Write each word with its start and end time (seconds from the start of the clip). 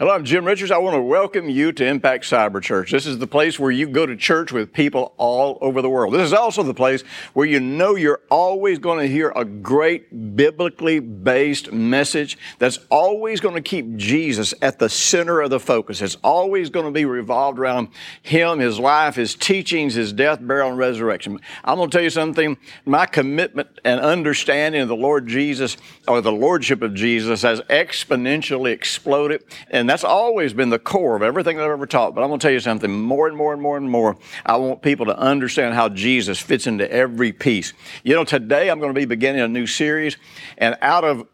Hello, 0.00 0.10
I'm 0.12 0.24
Jim 0.24 0.44
Richards. 0.44 0.72
I 0.72 0.78
want 0.78 0.96
to 0.96 1.00
welcome 1.00 1.48
you 1.48 1.70
to 1.70 1.86
Impact 1.86 2.24
Cyber 2.24 2.60
Church. 2.60 2.90
This 2.90 3.06
is 3.06 3.18
the 3.18 3.28
place 3.28 3.60
where 3.60 3.70
you 3.70 3.86
go 3.86 4.04
to 4.04 4.16
church 4.16 4.50
with 4.50 4.72
people 4.72 5.14
all 5.18 5.56
over 5.60 5.82
the 5.82 5.88
world. 5.88 6.14
This 6.14 6.26
is 6.26 6.32
also 6.32 6.64
the 6.64 6.74
place 6.74 7.02
where 7.32 7.46
you 7.46 7.60
know 7.60 7.94
you're 7.94 8.22
always 8.28 8.80
going 8.80 8.98
to 8.98 9.06
hear 9.06 9.32
a 9.36 9.44
great 9.44 10.34
biblically 10.34 10.98
based 10.98 11.70
message 11.70 12.36
that's 12.58 12.80
always 12.90 13.38
going 13.38 13.54
to 13.54 13.60
keep 13.60 13.94
Jesus 13.94 14.52
at 14.60 14.80
the 14.80 14.88
center 14.88 15.40
of 15.40 15.50
the 15.50 15.60
focus. 15.60 16.02
It's 16.02 16.16
always 16.24 16.70
going 16.70 16.86
to 16.86 16.90
be 16.90 17.04
revolved 17.04 17.60
around 17.60 17.86
Him, 18.22 18.58
His 18.58 18.80
life, 18.80 19.14
His 19.14 19.36
teachings, 19.36 19.94
His 19.94 20.12
death, 20.12 20.40
burial, 20.44 20.70
and 20.70 20.76
resurrection. 20.76 21.38
I'm 21.62 21.76
going 21.76 21.88
to 21.88 21.96
tell 21.96 22.02
you 22.02 22.10
something. 22.10 22.56
My 22.84 23.06
commitment 23.06 23.68
and 23.84 24.00
understanding 24.00 24.80
of 24.80 24.88
the 24.88 24.96
Lord 24.96 25.28
Jesus 25.28 25.76
or 26.08 26.20
the 26.20 26.32
Lordship 26.32 26.82
of 26.82 26.94
Jesus 26.94 27.42
has 27.42 27.60
exponentially 27.60 28.72
exploded. 28.72 29.44
And 29.70 29.83
and 29.84 29.90
that's 29.90 30.02
always 30.02 30.54
been 30.54 30.70
the 30.70 30.78
core 30.78 31.14
of 31.14 31.22
everything 31.22 31.60
I've 31.60 31.70
ever 31.70 31.84
taught. 31.84 32.14
But 32.14 32.22
I'm 32.22 32.28
going 32.28 32.40
to 32.40 32.42
tell 32.46 32.52
you 32.54 32.58
something 32.58 32.90
more 32.90 33.28
and 33.28 33.36
more 33.36 33.52
and 33.52 33.60
more 33.60 33.76
and 33.76 33.90
more. 33.90 34.16
I 34.46 34.56
want 34.56 34.80
people 34.80 35.04
to 35.04 35.18
understand 35.18 35.74
how 35.74 35.90
Jesus 35.90 36.40
fits 36.40 36.66
into 36.66 36.90
every 36.90 37.32
piece. 37.32 37.74
You 38.02 38.14
know, 38.14 38.24
today 38.24 38.70
I'm 38.70 38.80
going 38.80 38.94
to 38.94 38.98
be 38.98 39.04
beginning 39.04 39.42
a 39.42 39.48
new 39.48 39.66
series, 39.66 40.16
and 40.56 40.78
out 40.80 41.04
of 41.04 41.28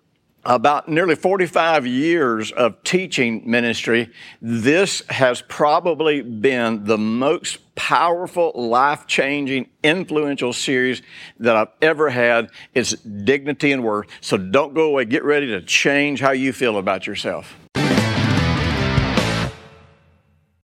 about 0.44 0.88
nearly 0.88 1.14
45 1.14 1.86
years 1.86 2.50
of 2.50 2.82
teaching 2.82 3.48
ministry, 3.48 4.10
this 4.42 5.02
has 5.10 5.42
probably 5.42 6.22
been 6.22 6.82
the 6.82 6.98
most 6.98 7.58
powerful, 7.76 8.50
life 8.56 9.06
changing, 9.06 9.68
influential 9.84 10.52
series 10.52 11.02
that 11.38 11.54
I've 11.54 11.68
ever 11.80 12.10
had. 12.10 12.50
It's 12.74 12.94
dignity 12.94 13.70
and 13.70 13.84
worth. 13.84 14.08
So 14.20 14.36
don't 14.36 14.74
go 14.74 14.88
away. 14.88 15.04
Get 15.04 15.22
ready 15.22 15.46
to 15.48 15.62
change 15.62 16.18
how 16.18 16.32
you 16.32 16.52
feel 16.52 16.78
about 16.78 17.06
yourself. 17.06 17.54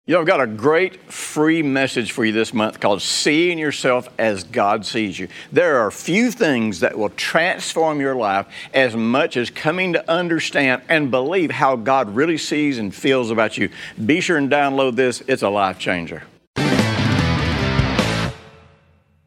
You 0.08 0.16
know, 0.16 0.22
I've 0.22 0.26
got 0.26 0.42
a 0.42 0.48
great 0.48 1.14
free 1.14 1.62
message 1.62 2.12
for 2.12 2.26
you 2.26 2.32
this 2.32 2.56
month 2.56 2.80
called 2.80 3.04
Seeing 3.04 3.60
Yourself 3.60 4.10
as 4.18 4.44
God 4.44 4.84
Sees 4.84 5.20
You. 5.20 5.28
There 5.52 5.78
are 5.78 5.92
few 5.92 6.32
things 6.32 6.80
that 6.80 6.98
will 6.98 7.12
transform 7.12 8.00
your 8.00 8.16
life 8.16 8.48
as 8.74 8.96
much 8.96 9.38
as 9.38 9.52
coming 9.52 9.94
to 9.94 10.12
understand 10.12 10.82
and 10.90 11.12
believe 11.12 11.52
how 11.52 11.76
God 11.76 12.16
really 12.16 12.40
sees 12.40 12.80
and 12.80 12.96
feels 12.96 13.30
about 13.30 13.60
you. 13.60 13.70
Be 14.04 14.22
sure 14.22 14.38
and 14.38 14.50
download 14.50 14.96
this, 14.96 15.22
it's 15.28 15.44
a 15.44 15.50
life 15.50 15.78
changer. 15.78 16.24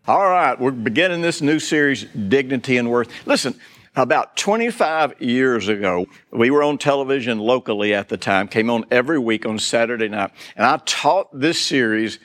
All 0.09 0.29
right, 0.29 0.59
we're 0.59 0.73
beginning 0.73 1.23
this 1.23 1.41
new 1.41 1.61
series, 1.61 2.03
Dignity 2.03 2.79
and 2.79 2.91
Worth. 2.91 3.11
Listen, 3.27 3.55
about 3.97 4.37
25 4.37 5.21
years 5.21 5.69
ago, 5.69 6.07
we 6.31 6.51
were 6.51 6.63
on 6.63 6.79
television 6.79 7.39
locally 7.39 7.95
at 7.95 8.09
the 8.09 8.17
time, 8.17 8.49
came 8.49 8.71
on 8.71 8.85
every 8.91 9.19
week 9.19 9.47
on 9.47 9.59
Saturday 9.59 10.09
night, 10.09 10.31
and 10.57 10.67
I 10.67 10.79
taught 10.85 11.29
this 11.39 11.61
series, 11.61 12.19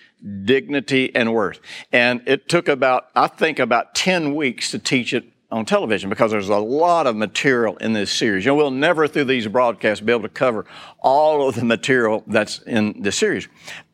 Dignity 0.43 1.13
and 1.15 1.33
Worth. 1.33 1.59
And 1.91 2.21
it 2.25 2.49
took 2.49 2.67
about, 2.67 3.07
I 3.15 3.27
think, 3.27 3.59
about 3.59 3.95
10 3.95 4.35
weeks 4.35 4.71
to 4.71 4.79
teach 4.79 5.13
it 5.13 5.25
on 5.51 5.65
television 5.65 6.09
because 6.09 6.31
there's 6.31 6.49
a 6.49 6.57
lot 6.57 7.07
of 7.07 7.15
material 7.15 7.75
in 7.77 7.93
this 7.93 8.11
series. 8.11 8.45
You 8.45 8.51
know, 8.51 8.55
we'll 8.55 8.71
never 8.71 9.07
through 9.07 9.25
these 9.25 9.47
broadcasts 9.47 10.01
be 10.01 10.11
able 10.11 10.23
to 10.23 10.29
cover 10.29 10.65
all 10.99 11.47
of 11.47 11.55
the 11.55 11.65
material 11.65 12.23
that's 12.27 12.59
in 12.59 13.01
the 13.01 13.11
series. 13.11 13.47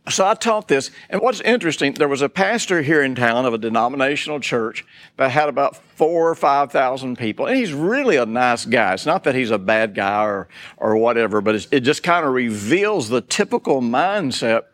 So 0.07 0.27
I 0.27 0.35
taught 0.35 0.67
this, 0.67 0.91
and 1.09 1.19
what's 1.19 1.41
interesting, 1.41 1.93
there 1.93 2.07
was 2.07 2.21
a 2.21 2.29
pastor 2.29 2.83
here 2.83 3.01
in 3.01 3.16
town 3.16 3.45
of 3.45 3.55
a 3.55 3.57
denominational 3.57 4.39
church 4.39 4.85
that 5.17 5.31
had 5.31 5.49
about 5.49 5.77
four 5.77 6.29
or 6.29 6.35
five 6.35 6.71
thousand 6.71 7.17
people, 7.17 7.47
and 7.47 7.57
he's 7.57 7.73
really 7.73 8.16
a 8.16 8.25
nice 8.25 8.66
guy. 8.66 8.93
It's 8.93 9.07
not 9.07 9.23
that 9.23 9.33
he's 9.33 9.49
a 9.49 9.57
bad 9.57 9.95
guy 9.95 10.23
or 10.23 10.47
or 10.77 10.95
whatever, 10.95 11.41
but 11.41 11.67
it 11.71 11.79
just 11.79 12.03
kind 12.03 12.23
of 12.23 12.33
reveals 12.33 13.09
the 13.09 13.21
typical 13.21 13.81
mindset 13.81 14.66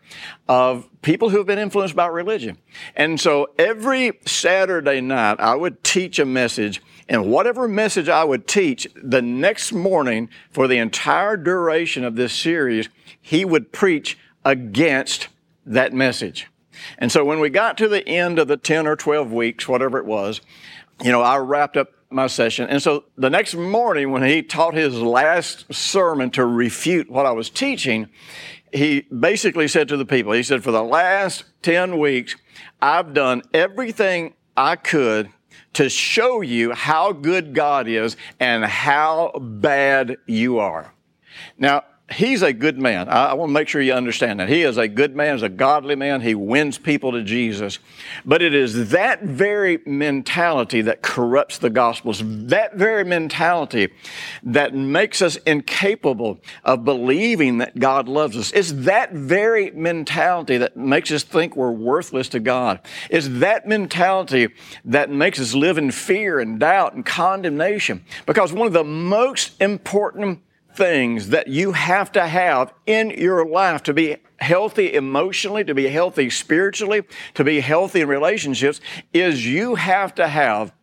of 0.50 0.90
people 1.02 1.30
who 1.30 1.38
have 1.38 1.48
been 1.48 1.60
influenced 1.60 1.96
by 1.96 2.08
religion. 2.08 2.58
And 2.98 3.18
so 3.18 3.52
every 3.58 4.20
Saturday 4.26 5.00
night, 5.00 5.40
I 5.40 5.56
would 5.56 5.82
teach 5.82 6.20
a 6.20 6.26
message, 6.26 6.82
and 7.08 7.32
whatever 7.32 7.70
message 7.70 8.10
I 8.10 8.26
would 8.26 8.50
teach, 8.50 8.86
the 9.02 9.22
next 9.22 9.72
morning 9.72 10.30
for 10.50 10.68
the 10.68 10.78
entire 10.78 11.38
duration 11.38 12.04
of 12.04 12.18
this 12.18 12.34
series, 12.34 12.90
he 13.22 13.46
would 13.46 13.72
preach 13.72 14.18
against 14.46 15.28
that 15.66 15.94
message. 15.94 16.48
And 16.98 17.12
so 17.12 17.24
when 17.24 17.40
we 17.40 17.50
got 17.50 17.78
to 17.78 17.88
the 17.88 18.08
end 18.08 18.40
of 18.40 18.48
the 18.48 18.58
10 18.58 18.88
or 18.88 18.96
12 18.96 19.32
weeks, 19.32 19.68
whatever 19.68 19.98
it 19.98 20.06
was, 20.06 20.42
you 21.04 21.12
know, 21.12 21.22
I 21.22 21.38
wrapped 21.38 21.78
up 21.78 21.90
my 22.10 22.28
session. 22.28 22.68
And 22.70 22.82
so 22.82 23.06
the 23.18 23.30
next 23.30 23.56
morning 23.56 24.12
when 24.12 24.24
he 24.24 24.42
taught 24.42 24.74
his 24.74 25.00
last 25.00 25.74
sermon 25.74 26.30
to 26.32 26.46
refute 26.46 27.10
what 27.10 27.26
I 27.26 27.32
was 27.32 27.50
teaching, 27.50 28.10
he 28.74 29.02
basically 29.02 29.68
said 29.68 29.88
to 29.90 29.98
the 29.98 30.06
people, 30.06 30.34
he 30.34 30.44
said, 30.44 30.64
for 30.64 30.72
the 30.72 30.84
last 30.84 31.46
10 31.62 31.98
weeks, 31.98 32.36
I've 32.82 33.14
done 33.14 33.44
everything 33.54 34.34
I 34.56 34.76
could 34.76 35.30
to 35.74 35.90
show 35.90 36.42
you 36.42 36.74
how 36.74 37.14
good 37.14 37.54
God 37.54 37.88
is 37.88 38.18
and 38.40 38.66
how 38.66 39.32
bad 39.40 40.18
you 40.26 40.60
are. 40.60 40.94
Now, 41.58 41.84
he's 42.12 42.42
a 42.42 42.54
good 42.54 42.78
man. 42.78 43.10
I, 43.10 43.28
I 43.28 43.34
want 43.34 43.50
to 43.50 43.54
make 43.54 43.68
sure 43.68 43.82
you 43.82 43.94
understand 43.94 44.40
that. 44.40 44.50
He 44.50 44.64
is 44.64 44.78
a 44.78 44.88
good 44.88 45.16
man, 45.16 45.36
he's 45.36 45.44
a 45.44 45.50
godly 45.50 45.96
man. 45.96 46.22
He 46.22 46.36
wins 46.36 46.78
people 46.78 47.12
to 47.14 47.24
Jesus. 47.24 47.80
But 48.26 48.42
it 48.42 48.54
is 48.54 48.90
that 48.90 49.24
very 49.24 49.80
mentality 49.86 50.82
that 50.82 51.02
corrupts 51.02 51.58
the 51.58 51.70
gospels, 51.70 52.22
that 52.26 52.76
very 52.76 53.04
mentality 53.04 53.90
that 54.44 54.74
makes 54.74 55.22
us 55.22 55.38
incapable 55.38 56.40
of 56.64 56.86
believing 56.86 57.60
that 57.60 57.80
God 57.80 58.08
loves 58.08 58.38
us. 58.38 58.52
It's 58.52 58.72
that 58.72 59.14
very 59.14 59.72
mentality 59.72 60.58
that 60.58 60.78
makes 60.78 61.12
us 61.12 61.24
think 61.24 61.56
we're 61.56 61.72
worthless 61.72 62.30
to 62.30 62.40
God. 62.40 62.80
It's 63.10 63.28
that 63.40 63.68
mentality 63.68 64.50
that 64.86 65.10
makes 65.10 65.40
us 65.40 65.54
live 65.54 65.78
in 65.78 65.92
fear 65.92 66.40
and 66.40 66.60
doubt 66.60 66.94
and 66.94 67.06
condemnation. 67.06 68.04
Because 68.26 68.54
one 68.54 68.68
of 68.68 68.74
the 68.74 68.84
most 68.84 69.60
important 69.62 70.42
things 70.76 71.30
that 71.30 71.48
you 71.48 71.72
have 71.74 72.12
to 72.14 72.26
have 72.26 72.74
in 72.86 73.12
your 73.12 73.46
life 73.46 73.84
to 73.84 73.94
be 73.94 74.18
healthy 74.38 74.94
emotionally, 74.94 75.64
to 75.64 75.74
be 75.74 75.88
healthy 75.88 76.30
spiritually, 76.30 77.04
to 77.36 77.44
be 77.44 77.60
healthy 77.60 78.02
in 78.02 78.08
relationships 78.08 78.82
is 79.14 79.46
you 79.46 79.76
have 79.76 80.16
to 80.16 80.28
have 80.28 80.74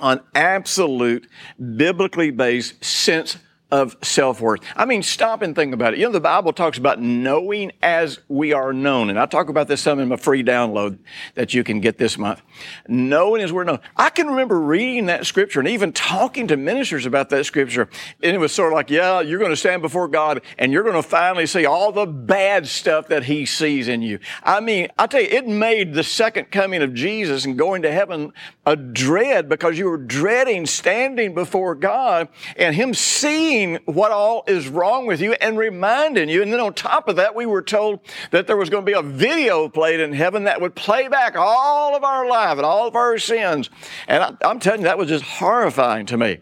an 0.00 0.20
absolute 0.34 1.28
biblically 1.76 2.30
based 2.30 2.84
sense 2.84 3.38
of 3.74 3.96
self 4.02 4.40
worth. 4.40 4.60
I 4.76 4.84
mean, 4.84 5.02
stop 5.02 5.42
and 5.42 5.52
think 5.52 5.74
about 5.74 5.94
it. 5.94 5.98
You 5.98 6.06
know, 6.06 6.12
the 6.12 6.20
Bible 6.20 6.52
talks 6.52 6.78
about 6.78 7.00
knowing 7.00 7.72
as 7.82 8.20
we 8.28 8.52
are 8.52 8.72
known. 8.72 9.10
And 9.10 9.18
I 9.18 9.26
talk 9.26 9.48
about 9.48 9.66
this 9.66 9.80
some 9.80 9.98
in 9.98 10.08
my 10.08 10.16
free 10.16 10.44
download 10.44 10.98
that 11.34 11.54
you 11.54 11.64
can 11.64 11.80
get 11.80 11.98
this 11.98 12.16
month. 12.16 12.40
Knowing 12.86 13.42
as 13.42 13.52
we're 13.52 13.64
known. 13.64 13.80
I 13.96 14.10
can 14.10 14.28
remember 14.28 14.60
reading 14.60 15.06
that 15.06 15.26
scripture 15.26 15.58
and 15.58 15.68
even 15.68 15.92
talking 15.92 16.46
to 16.48 16.56
ministers 16.56 17.04
about 17.04 17.30
that 17.30 17.46
scripture. 17.46 17.88
And 18.22 18.36
it 18.36 18.38
was 18.38 18.52
sort 18.52 18.72
of 18.72 18.76
like, 18.76 18.90
yeah, 18.90 19.20
you're 19.20 19.40
going 19.40 19.50
to 19.50 19.56
stand 19.56 19.82
before 19.82 20.06
God 20.06 20.42
and 20.56 20.72
you're 20.72 20.84
going 20.84 20.94
to 20.94 21.02
finally 21.02 21.46
see 21.46 21.66
all 21.66 21.90
the 21.90 22.06
bad 22.06 22.68
stuff 22.68 23.08
that 23.08 23.24
He 23.24 23.44
sees 23.44 23.88
in 23.88 24.02
you. 24.02 24.20
I 24.44 24.60
mean, 24.60 24.86
I 24.96 25.08
tell 25.08 25.20
you, 25.20 25.26
it 25.26 25.48
made 25.48 25.94
the 25.94 26.04
second 26.04 26.52
coming 26.52 26.80
of 26.80 26.94
Jesus 26.94 27.44
and 27.44 27.58
going 27.58 27.82
to 27.82 27.90
heaven 27.90 28.32
a 28.64 28.76
dread 28.76 29.48
because 29.48 29.76
you 29.76 29.90
were 29.90 29.98
dreading 29.98 30.64
standing 30.64 31.34
before 31.34 31.74
God 31.74 32.28
and 32.56 32.76
Him 32.76 32.94
seeing 32.94 33.63
what 33.84 34.12
all 34.12 34.44
is 34.46 34.68
wrong 34.68 35.06
with 35.06 35.20
you 35.20 35.32
and 35.34 35.58
reminding 35.58 36.28
you. 36.28 36.42
And 36.42 36.52
then 36.52 36.60
on 36.60 36.74
top 36.74 37.08
of 37.08 37.16
that, 37.16 37.34
we 37.34 37.46
were 37.46 37.62
told 37.62 38.00
that 38.30 38.46
there 38.46 38.56
was 38.56 38.70
going 38.70 38.84
to 38.84 38.90
be 38.90 38.96
a 38.96 39.02
video 39.02 39.68
played 39.68 40.00
in 40.00 40.12
heaven 40.12 40.44
that 40.44 40.60
would 40.60 40.74
play 40.74 41.08
back 41.08 41.36
all 41.36 41.96
of 41.96 42.04
our 42.04 42.28
life 42.28 42.56
and 42.56 42.66
all 42.66 42.86
of 42.86 42.96
our 42.96 43.18
sins. 43.18 43.70
And 44.08 44.22
I, 44.22 44.34
I'm 44.48 44.60
telling 44.60 44.80
you, 44.80 44.84
that 44.84 44.98
was 44.98 45.08
just 45.08 45.24
horrifying 45.24 46.06
to 46.06 46.16
me. 46.16 46.40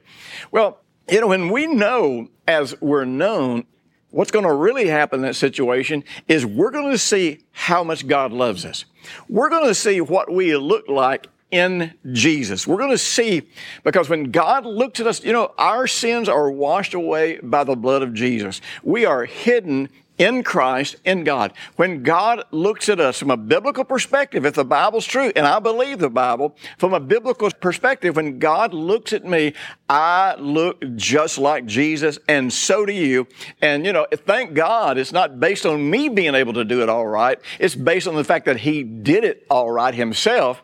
Well, 0.51 0.81
you 1.11 1.21
know, 1.21 1.29
when 1.29 1.51
we 1.51 1.67
know 1.67 2.29
as 2.47 2.81
we're 2.81 3.05
known, 3.05 3.67
what's 4.11 4.31
going 4.31 4.45
to 4.45 4.53
really 4.53 4.89
happen 4.89 5.21
in 5.21 5.27
that 5.27 5.35
situation 5.35 6.05
is 6.29 6.45
we're 6.45 6.71
going 6.71 6.91
to 6.91 6.99
see 6.99 7.45
how 7.51 7.83
much 7.83 8.07
God 8.07 8.33
loves 8.33 8.65
us. 8.65 8.85
We're 9.29 9.49
going 9.49 9.67
to 9.67 9.75
see 9.75 10.01
what 10.01 10.33
we 10.33 10.57
look 10.57 10.89
like 10.89 11.27
in 11.53 11.95
Jesus. 12.11 12.67
We're 12.67 12.79
going 12.79 12.91
to 12.91 12.99
see, 12.99 13.43
because 13.85 14.09
when 14.09 14.33
God 14.33 14.67
looks 14.67 14.99
at 14.99 15.07
us, 15.07 15.23
you 15.23 15.33
know, 15.33 15.53
our 15.59 15.87
sins 15.87 16.29
are 16.29 16.51
washed 16.51 16.95
away 16.95 17.39
by 17.41 17.63
the 17.63 17.77
blood 17.77 18.03
of 18.03 18.15
Jesus. 18.15 18.61
We 18.83 19.05
are 19.05 19.27
hidden 19.27 19.89
in 20.19 20.43
Christ, 20.43 20.97
in 21.05 21.25
God. 21.25 21.53
When 21.77 22.03
God 22.03 22.45
looks 22.51 22.89
at 22.89 23.01
us 23.01 23.19
from 23.19 23.31
a 23.31 23.37
biblical 23.37 23.85
perspective, 23.85 24.45
if 24.45 24.55
the 24.55 24.65
Bible's 24.65 25.07
true, 25.07 25.33
and 25.35 25.47
I 25.47 25.59
believe 25.59 25.99
the 25.99 26.11
Bible, 26.11 26.57
from 26.79 26.95
a 26.95 27.01
biblical 27.01 27.51
perspective, 27.51 28.17
when 28.17 28.39
God 28.39 28.75
looks 28.75 29.13
at 29.13 29.25
me, 29.25 29.55
I 29.93 30.37
look 30.39 30.83
just 30.97 31.37
like 31.37 31.67
Jesus, 31.67 32.19
and 32.27 32.51
so 32.51 32.87
do 32.87 32.95
you. 32.95 33.29
And, 33.61 33.85
you 33.85 33.93
know, 33.93 34.07
thank 34.11 34.55
God 34.55 34.97
it's 34.97 35.13
not 35.13 35.39
based 35.39 35.67
on 35.67 35.91
me 35.91 36.09
being 36.09 36.35
able 36.35 36.55
to 36.55 36.65
do 36.65 36.83
it 36.83 36.89
all 36.89 37.07
right. 37.07 37.39
It's 37.59 37.75
based 37.75 38.09
on 38.09 38.15
the 38.15 38.25
fact 38.25 38.47
that 38.47 38.57
He 38.57 38.85
did 38.85 39.23
it 39.23 39.47
all 39.51 39.71
right 39.71 39.95
Himself 39.95 40.63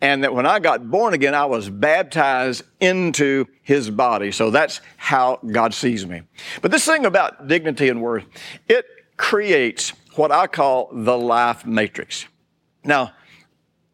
and 0.00 0.22
that 0.22 0.32
when 0.32 0.46
I 0.46 0.60
got 0.60 0.88
born 0.88 1.12
again, 1.12 1.34
I 1.34 1.46
was 1.46 1.68
baptized 1.68 2.62
into 2.78 3.46
his 3.62 3.90
body. 3.90 4.30
So 4.30 4.52
that's 4.52 4.80
how 4.96 5.40
God 5.44 5.74
sees 5.74 6.06
me. 6.06 6.22
But 6.62 6.70
this 6.70 6.84
thing 6.84 7.04
about 7.04 7.48
dignity 7.48 7.88
and 7.88 8.00
worth, 8.00 8.26
it 8.68 8.86
creates 9.16 9.92
what 10.14 10.30
I 10.30 10.46
call 10.46 10.90
the 10.92 11.18
life 11.18 11.66
matrix. 11.66 12.26
Now, 12.84 13.10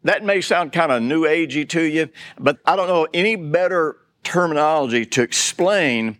that 0.02 0.22
may 0.22 0.42
sound 0.42 0.72
kind 0.72 0.92
of 0.92 1.02
new 1.02 1.22
agey 1.22 1.66
to 1.70 1.80
you, 1.80 2.10
but 2.38 2.58
I 2.66 2.76
don't 2.76 2.88
know 2.88 3.08
any 3.14 3.36
better 3.36 3.96
terminology 4.24 5.06
to 5.06 5.22
explain 5.22 6.18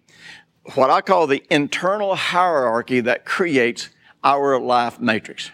what 0.75 0.91
I 0.91 1.01
call 1.01 1.27
the 1.27 1.43
internal 1.51 2.15
hierarchy 2.15 3.01
that 3.01 3.25
creates 3.25 3.91
our 4.23 4.59
life 4.59 5.01
matrix. 5.01 5.51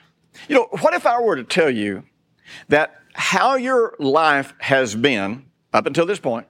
You 0.48 0.56
know, 0.56 0.68
what 0.80 0.94
if 0.94 1.06
I 1.06 1.20
were 1.20 1.36
to 1.36 1.44
tell 1.44 1.70
you 1.70 2.04
that 2.68 3.00
how 3.14 3.56
your 3.56 3.94
life 3.98 4.54
has 4.58 4.94
been 4.94 5.46
up 5.72 5.86
until 5.86 6.06
this 6.06 6.20
point 6.20 6.46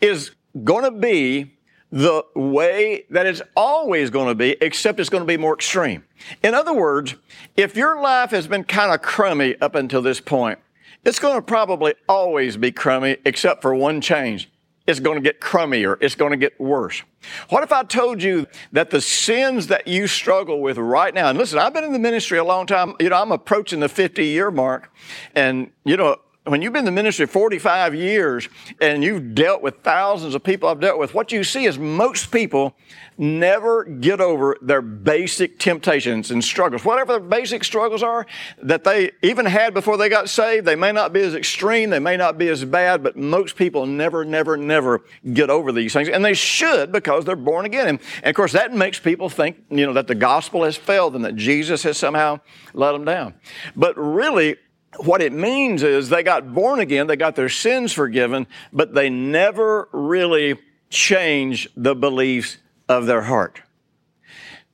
is 0.00 0.32
going 0.62 0.84
to 0.84 0.90
be 0.90 1.54
the 1.90 2.24
way 2.34 3.04
that 3.10 3.24
it's 3.24 3.42
always 3.56 4.10
going 4.10 4.26
to 4.26 4.34
be, 4.34 4.56
except 4.60 4.98
it's 4.98 5.08
going 5.08 5.22
to 5.22 5.26
be 5.26 5.36
more 5.36 5.54
extreme. 5.54 6.04
In 6.42 6.52
other 6.52 6.74
words, 6.74 7.14
if 7.56 7.76
your 7.76 8.00
life 8.00 8.30
has 8.30 8.48
been 8.48 8.64
kind 8.64 8.92
of 8.92 9.00
crummy 9.00 9.54
up 9.60 9.76
until 9.76 10.02
this 10.02 10.20
point, 10.20 10.58
it's 11.04 11.20
going 11.20 11.36
to 11.36 11.42
probably 11.42 11.94
always 12.08 12.56
be 12.56 12.72
crummy, 12.72 13.18
except 13.24 13.62
for 13.62 13.74
one 13.74 14.00
change 14.00 14.50
it's 14.86 15.00
going 15.00 15.16
to 15.16 15.22
get 15.22 15.40
crummier. 15.40 15.96
It's 16.00 16.14
going 16.14 16.32
to 16.32 16.36
get 16.36 16.60
worse. 16.60 17.02
What 17.48 17.62
if 17.62 17.72
I 17.72 17.84
told 17.84 18.22
you 18.22 18.46
that 18.72 18.90
the 18.90 19.00
sins 19.00 19.68
that 19.68 19.88
you 19.88 20.06
struggle 20.06 20.60
with 20.60 20.76
right 20.76 21.14
now, 21.14 21.28
and 21.28 21.38
listen, 21.38 21.58
I've 21.58 21.72
been 21.72 21.84
in 21.84 21.92
the 21.92 21.98
ministry 21.98 22.38
a 22.38 22.44
long 22.44 22.66
time. 22.66 22.94
You 23.00 23.08
know, 23.08 23.16
I'm 23.16 23.32
approaching 23.32 23.80
the 23.80 23.88
50 23.88 24.26
year 24.26 24.50
mark. 24.50 24.92
And, 25.34 25.70
you 25.84 25.96
know, 25.96 26.16
when 26.46 26.60
you've 26.60 26.74
been 26.74 26.80
in 26.80 26.84
the 26.84 26.90
ministry 26.90 27.26
45 27.26 27.94
years 27.94 28.50
and 28.78 29.02
you've 29.02 29.34
dealt 29.34 29.62
with 29.62 29.76
thousands 29.82 30.34
of 30.34 30.44
people 30.44 30.68
I've 30.68 30.80
dealt 30.80 30.98
with, 30.98 31.14
what 31.14 31.32
you 31.32 31.42
see 31.42 31.64
is 31.64 31.78
most 31.78 32.30
people 32.30 32.76
never 33.16 33.84
get 33.84 34.20
over 34.20 34.58
their 34.60 34.82
basic 34.82 35.58
temptations 35.58 36.30
and 36.30 36.44
struggles. 36.44 36.84
Whatever 36.84 37.14
their 37.14 37.28
basic 37.28 37.64
struggles 37.64 38.02
are 38.02 38.26
that 38.62 38.84
they 38.84 39.12
even 39.22 39.46
had 39.46 39.72
before 39.72 39.96
they 39.96 40.10
got 40.10 40.28
saved, 40.28 40.66
they 40.66 40.76
may 40.76 40.92
not 40.92 41.14
be 41.14 41.22
as 41.22 41.34
extreme, 41.34 41.88
they 41.88 41.98
may 41.98 42.18
not 42.18 42.36
be 42.36 42.48
as 42.48 42.62
bad, 42.62 43.02
but 43.02 43.16
most 43.16 43.56
people 43.56 43.86
never, 43.86 44.22
never, 44.22 44.58
never 44.58 45.02
get 45.32 45.48
over 45.48 45.72
these 45.72 45.94
things. 45.94 46.10
And 46.10 46.22
they 46.22 46.34
should 46.34 46.92
because 46.92 47.24
they're 47.24 47.36
born 47.36 47.64
again. 47.64 47.88
And, 47.88 48.00
and 48.18 48.26
of 48.26 48.34
course, 48.34 48.52
that 48.52 48.74
makes 48.74 48.98
people 48.98 49.30
think, 49.30 49.56
you 49.70 49.86
know, 49.86 49.94
that 49.94 50.08
the 50.08 50.14
gospel 50.14 50.64
has 50.64 50.76
failed 50.76 51.14
them, 51.14 51.22
that 51.22 51.36
Jesus 51.36 51.84
has 51.84 51.96
somehow 51.96 52.40
let 52.74 52.92
them 52.92 53.06
down. 53.06 53.34
But 53.74 53.96
really, 53.96 54.56
what 54.98 55.22
it 55.22 55.32
means 55.32 55.82
is 55.82 56.08
they 56.08 56.22
got 56.22 56.54
born 56.54 56.80
again, 56.80 57.06
they 57.06 57.16
got 57.16 57.36
their 57.36 57.48
sins 57.48 57.92
forgiven, 57.92 58.46
but 58.72 58.94
they 58.94 59.10
never 59.10 59.88
really 59.92 60.56
changed 60.90 61.68
the 61.76 61.94
beliefs 61.94 62.58
of 62.88 63.06
their 63.06 63.22
heart. 63.22 63.60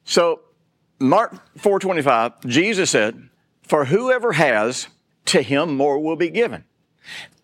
So, 0.05 0.40
Mark 0.99 1.34
4:25, 1.56 2.32
Jesus 2.46 2.90
said, 2.90 3.28
"For 3.62 3.87
whoever 3.87 4.32
has, 4.32 4.88
to 5.26 5.43
him 5.43 5.76
more 5.76 5.99
will 5.99 6.17
be 6.17 6.28
given." 6.28 6.64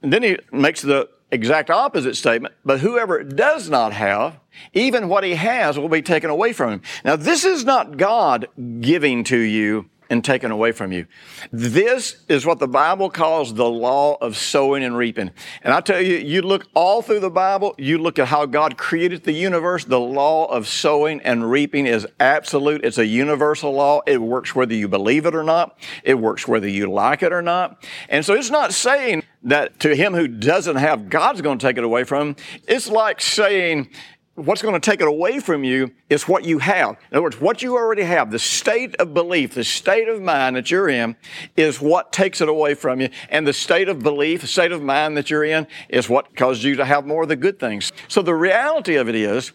And 0.02 0.12
then 0.12 0.23
he 0.23 0.38
makes 0.52 0.82
the 0.82 1.08
exact 1.31 1.70
opposite 1.70 2.17
statement, 2.17 2.55
but 2.64 2.81
whoever 2.81 3.23
does 3.23 3.69
not 3.70 3.93
have, 3.93 4.38
even 4.73 5.08
what 5.08 5.25
he 5.25 5.34
has 5.34 5.78
will 5.78 5.88
be 5.88 6.02
taken 6.02 6.31
away 6.31 6.52
from 6.52 6.73
him. 6.73 6.82
Now, 7.05 7.17
this 7.17 7.44
is 7.44 7.64
not 7.64 7.96
God 7.96 8.49
giving 8.81 9.25
to 9.25 9.38
you 9.38 9.87
and 10.11 10.25
taken 10.25 10.50
away 10.50 10.73
from 10.73 10.93
you. 10.93 11.06
This 11.53 12.25
is 12.29 12.47
what 12.47 12.58
the 12.58 12.69
Bible 12.69 13.11
calls 13.11 13.55
the 13.55 13.69
law 13.69 14.17
of 14.20 14.37
sowing 14.37 14.85
and 14.85 14.97
reaping. 14.97 15.31
And 15.62 15.73
I 15.73 15.81
tell 15.81 16.00
you, 16.00 16.17
you 16.17 16.43
look 16.43 16.67
all 16.75 17.03
through 17.03 17.20
the 17.20 17.31
Bible, 17.31 17.75
you 17.79 17.99
look 17.99 18.19
at 18.19 18.29
how 18.29 18.47
God 18.47 18.79
created 18.79 19.25
the 19.25 19.32
universe, 19.32 19.85
the 19.85 20.00
law 20.00 20.47
of 20.47 20.67
sowing 20.67 21.20
and 21.20 21.50
reaping 21.50 21.87
is 21.87 22.06
absolute. 22.20 22.85
It's 22.85 22.99
a 22.99 23.06
universal 23.06 23.73
law. 23.73 24.00
It 24.06 24.20
works 24.20 24.55
whether 24.55 24.75
you 24.75 24.88
believe 24.88 25.26
it 25.26 25.35
or 25.35 25.44
not. 25.44 25.79
It 26.03 26.14
works 26.14 26.47
whether 26.47 26.69
you 26.69 26.91
like 26.91 27.23
it 27.23 27.32
or 27.32 27.43
not. 27.43 27.85
And 28.09 28.25
so 28.25 28.35
it's 28.35 28.50
not 28.50 28.73
saying 28.73 29.23
that 29.43 29.79
to 29.81 29.94
him 29.94 30.14
who 30.14 30.26
doesn't 30.29 30.76
have, 30.76 31.09
God's 31.09 31.41
going 31.41 31.59
to 31.59 31.67
take 31.67 31.79
it 31.79 31.85
away 31.85 32.05
from 32.05 32.29
him. 32.29 32.37
It's 32.67 32.88
like 32.88 33.20
saying, 33.20 33.88
what's 34.37 34.61
going 34.62 34.75
to 34.75 34.81
take 34.81 35.00
it 35.00 35.09
away 35.09 35.41
from 35.41 35.65
you 35.65 35.91
is 36.11 36.29
what 36.29 36.44
you 36.44 36.59
have. 36.59 36.91
In 37.11 37.17
other 37.17 37.23
words, 37.23 37.41
what 37.41 37.62
you 37.62 37.75
already 37.75 38.03
have, 38.03 38.31
the 38.31 38.38
state 38.38 38.94
of 38.97 39.15
belief, 39.15 39.55
the 39.55 39.65
state 39.65 40.09
of 40.09 40.21
mind 40.21 40.56
that 40.56 40.71
you're 40.71 40.88
in 40.88 41.17
is 41.56 41.81
what 41.81 42.12
takes 42.12 42.41
it 42.41 42.49
away 42.49 42.75
from 42.75 43.00
you. 43.00 43.09
And 43.31 43.47
the 43.47 43.55
state 43.55 43.88
of 43.88 44.03
belief, 44.03 44.43
the 44.43 44.47
state 44.47 44.73
of 44.73 44.83
mind 44.83 45.17
that 45.17 45.31
you're 45.31 45.44
in 45.44 45.67
is 45.88 46.09
what 46.09 46.37
causes 46.37 46.62
you 46.62 46.77
to 46.77 46.85
have 46.85 47.06
more 47.06 47.23
of 47.23 47.29
the 47.29 47.37
good 47.37 47.59
things. 47.59 47.93
So 48.09 48.21
the 48.23 48.35
reality 48.35 48.97
of 48.97 49.09
it 49.09 49.15
is, 49.15 49.53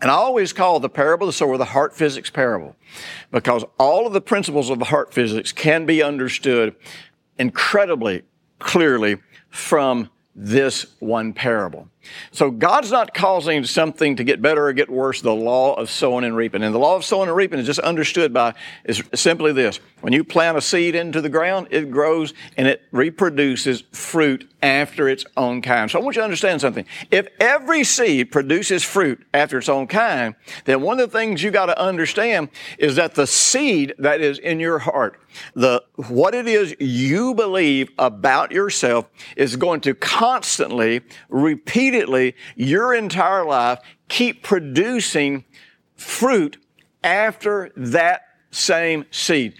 and 0.00 0.10
I 0.10 0.14
always 0.14 0.52
call 0.52 0.80
the 0.80 0.88
parable 0.88 1.26
the 1.26 1.32
sower 1.32 1.56
the 1.56 1.64
heart 1.66 1.94
physics 1.94 2.30
parable 2.30 2.76
because 3.30 3.64
all 3.78 4.06
of 4.06 4.12
the 4.12 4.20
principles 4.20 4.70
of 4.70 4.78
the 4.78 4.84
heart 4.86 5.14
physics 5.14 5.52
can 5.52 5.86
be 5.86 6.02
understood 6.02 6.74
incredibly 7.38 8.22
clearly 8.58 9.18
from 9.50 10.10
this 10.34 10.86
one 10.98 11.32
parable. 11.32 11.88
So 12.32 12.50
God's 12.50 12.90
not 12.90 13.14
causing 13.14 13.64
something 13.64 14.16
to 14.16 14.24
get 14.24 14.42
better 14.42 14.66
or 14.66 14.72
get 14.72 14.90
worse, 14.90 15.20
the 15.20 15.34
law 15.34 15.74
of 15.74 15.90
sowing 15.90 16.24
and 16.24 16.36
reaping. 16.36 16.62
And 16.62 16.74
the 16.74 16.78
law 16.78 16.96
of 16.96 17.04
sowing 17.04 17.28
and 17.28 17.36
reaping 17.36 17.58
is 17.58 17.66
just 17.66 17.80
understood 17.80 18.32
by 18.32 18.54
is 18.84 19.02
simply 19.14 19.52
this. 19.52 19.80
When 20.00 20.12
you 20.12 20.24
plant 20.24 20.58
a 20.58 20.60
seed 20.60 20.94
into 20.94 21.20
the 21.20 21.28
ground, 21.28 21.68
it 21.70 21.90
grows 21.90 22.34
and 22.56 22.68
it 22.68 22.82
reproduces 22.92 23.82
fruit 23.92 24.48
after 24.62 25.08
its 25.08 25.26
own 25.36 25.60
kind. 25.62 25.90
So 25.90 25.98
I 25.98 26.02
want 26.02 26.16
you 26.16 26.20
to 26.20 26.24
understand 26.24 26.60
something. 26.60 26.86
If 27.10 27.28
every 27.38 27.84
seed 27.84 28.32
produces 28.32 28.82
fruit 28.82 29.24
after 29.34 29.58
its 29.58 29.68
own 29.68 29.86
kind, 29.86 30.34
then 30.64 30.80
one 30.80 31.00
of 31.00 31.10
the 31.10 31.18
things 31.18 31.42
you 31.42 31.50
got 31.50 31.66
to 31.66 31.78
understand 31.78 32.48
is 32.78 32.96
that 32.96 33.14
the 33.14 33.26
seed 33.26 33.94
that 33.98 34.20
is 34.20 34.38
in 34.38 34.60
your 34.60 34.78
heart, 34.78 35.20
the 35.54 35.82
what 35.96 36.34
it 36.34 36.46
is 36.46 36.74
you 36.78 37.34
believe 37.34 37.90
about 37.98 38.52
yourself 38.52 39.08
is 39.36 39.56
going 39.56 39.80
to 39.82 39.94
constantly 39.94 41.02
repeat 41.28 41.93
your 42.56 42.94
entire 42.94 43.44
life 43.44 43.80
keep 44.08 44.42
producing 44.42 45.44
fruit 45.96 46.56
after 47.02 47.70
that 47.76 48.22
same 48.50 49.04
seed. 49.10 49.54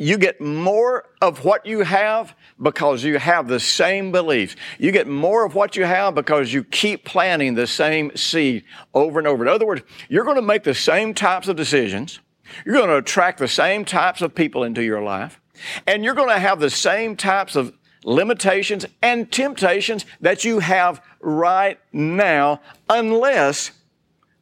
You 0.00 0.16
get 0.16 0.40
more 0.40 1.06
of 1.20 1.44
what 1.44 1.66
you 1.66 1.80
have 1.80 2.34
because 2.62 3.02
you 3.02 3.18
have 3.18 3.48
the 3.48 3.58
same 3.58 4.12
beliefs. 4.12 4.54
You 4.78 4.92
get 4.92 5.08
more 5.08 5.44
of 5.44 5.56
what 5.56 5.76
you 5.76 5.84
have 5.84 6.14
because 6.14 6.52
you 6.52 6.62
keep 6.62 7.04
planting 7.04 7.54
the 7.54 7.66
same 7.66 8.16
seed 8.16 8.64
over 8.94 9.18
and 9.18 9.26
over. 9.26 9.44
In 9.44 9.48
other 9.48 9.66
words, 9.66 9.82
you're 10.08 10.24
going 10.24 10.36
to 10.36 10.42
make 10.42 10.62
the 10.62 10.74
same 10.74 11.14
types 11.14 11.48
of 11.48 11.56
decisions. 11.56 12.20
You're 12.64 12.76
going 12.76 12.88
to 12.88 12.96
attract 12.96 13.38
the 13.40 13.48
same 13.48 13.84
types 13.84 14.22
of 14.22 14.34
people 14.34 14.62
into 14.62 14.82
your 14.82 15.02
life. 15.02 15.40
And 15.86 16.04
you're 16.04 16.14
going 16.14 16.28
to 16.28 16.38
have 16.38 16.60
the 16.60 16.70
same 16.70 17.16
types 17.16 17.56
of 17.56 17.72
limitations 18.08 18.86
and 19.02 19.30
temptations 19.30 20.06
that 20.20 20.44
you 20.44 20.60
have 20.60 21.02
right 21.20 21.78
now 21.92 22.60
unless 22.88 23.72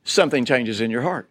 something 0.04 0.44
changes 0.44 0.80
in 0.80 0.90
your 0.90 1.02
heart 1.02 1.28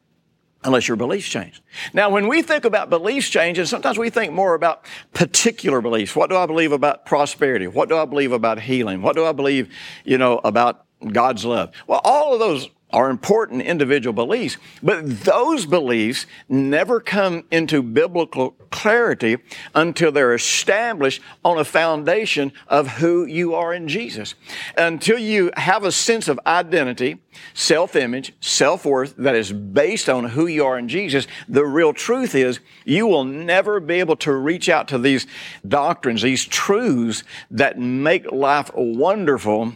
unless 0.66 0.88
your 0.88 0.98
beliefs 0.98 1.28
change. 1.28 1.62
Now, 1.94 2.10
when 2.10 2.28
we 2.28 2.42
think 2.42 2.66
about 2.66 2.90
beliefs 2.90 3.30
changing, 3.30 3.66
sometimes 3.66 4.00
we 4.00 4.10
think 4.10 4.34
more 4.34 4.56
about 4.56 4.84
particular 5.14 5.80
beliefs. 5.80 6.16
What 6.16 6.32
do 6.32 6.36
I 6.36 6.48
believe 6.48 6.72
about 6.72 7.06
prosperity? 7.06 7.68
What 7.68 7.88
do 7.88 7.98
I 7.98 8.06
believe 8.06 8.32
about 8.32 8.60
healing? 8.60 9.04
What 9.04 9.16
do 9.16 9.26
I 9.26 9.32
believe, 9.32 9.72
you 10.04 10.18
know, 10.18 10.42
about 10.44 10.86
God's 11.12 11.46
love? 11.46 11.72
Well, 11.86 12.02
all 12.04 12.34
of 12.34 12.40
those 12.40 12.68
are 12.96 13.10
important 13.10 13.62
individual 13.62 14.14
beliefs, 14.14 14.56
but 14.82 15.06
those 15.26 15.66
beliefs 15.66 16.26
never 16.48 17.02
come 17.02 17.44
into 17.52 17.84
biblical 17.84 18.52
clarity 18.72 19.36
until 19.76 20.14
they're 20.14 20.34
established 20.34 21.22
on 21.44 21.60
a 21.60 21.66
foundation 21.66 22.54
of 22.70 22.88
who 22.88 23.26
you 23.26 23.54
are 23.54 23.74
in 23.74 23.90
Jesus. 23.90 24.34
Until 24.78 25.20
you 25.20 25.52
have 25.58 25.84
a 25.84 25.92
sense 25.92 26.30
of 26.30 26.40
identity, 26.48 27.18
self-image, 27.54 28.34
self-worth 28.40 29.14
that 29.18 29.36
is 29.36 29.52
based 29.52 30.08
on 30.08 30.24
who 30.24 30.48
you 30.48 30.66
are 30.66 30.80
in 30.80 30.88
Jesus, 30.88 31.28
the 31.50 31.66
real 31.66 31.92
truth 31.92 32.34
is 32.34 32.62
you 32.86 33.08
will 33.08 33.26
never 33.26 33.82
be 33.82 33.96
able 33.96 34.16
to 34.16 34.32
reach 34.32 34.70
out 34.70 34.88
to 34.88 34.98
these 34.98 35.28
doctrines, 35.68 36.22
these 36.22 36.46
truths 36.46 37.26
that 37.52 37.78
make 37.78 38.32
life 38.32 38.72
wonderful 38.74 39.74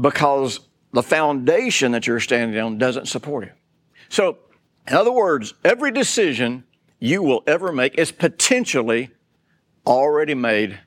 because 0.00 0.60
the 0.92 1.02
foundation 1.02 1.92
that 1.92 2.06
you're 2.06 2.20
standing 2.20 2.60
on 2.60 2.78
doesn't 2.78 3.06
support 3.06 3.44
it. 3.44 3.52
So, 4.08 4.38
in 4.86 4.94
other 4.94 5.12
words, 5.12 5.54
every 5.64 5.90
decision 5.90 6.64
you 6.98 7.22
will 7.22 7.42
ever 7.46 7.72
make 7.72 7.98
is 7.98 8.12
potentially 8.12 9.10
already 9.86 10.34
made 10.34 10.78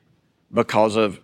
because 0.52 0.96
of 0.96 1.20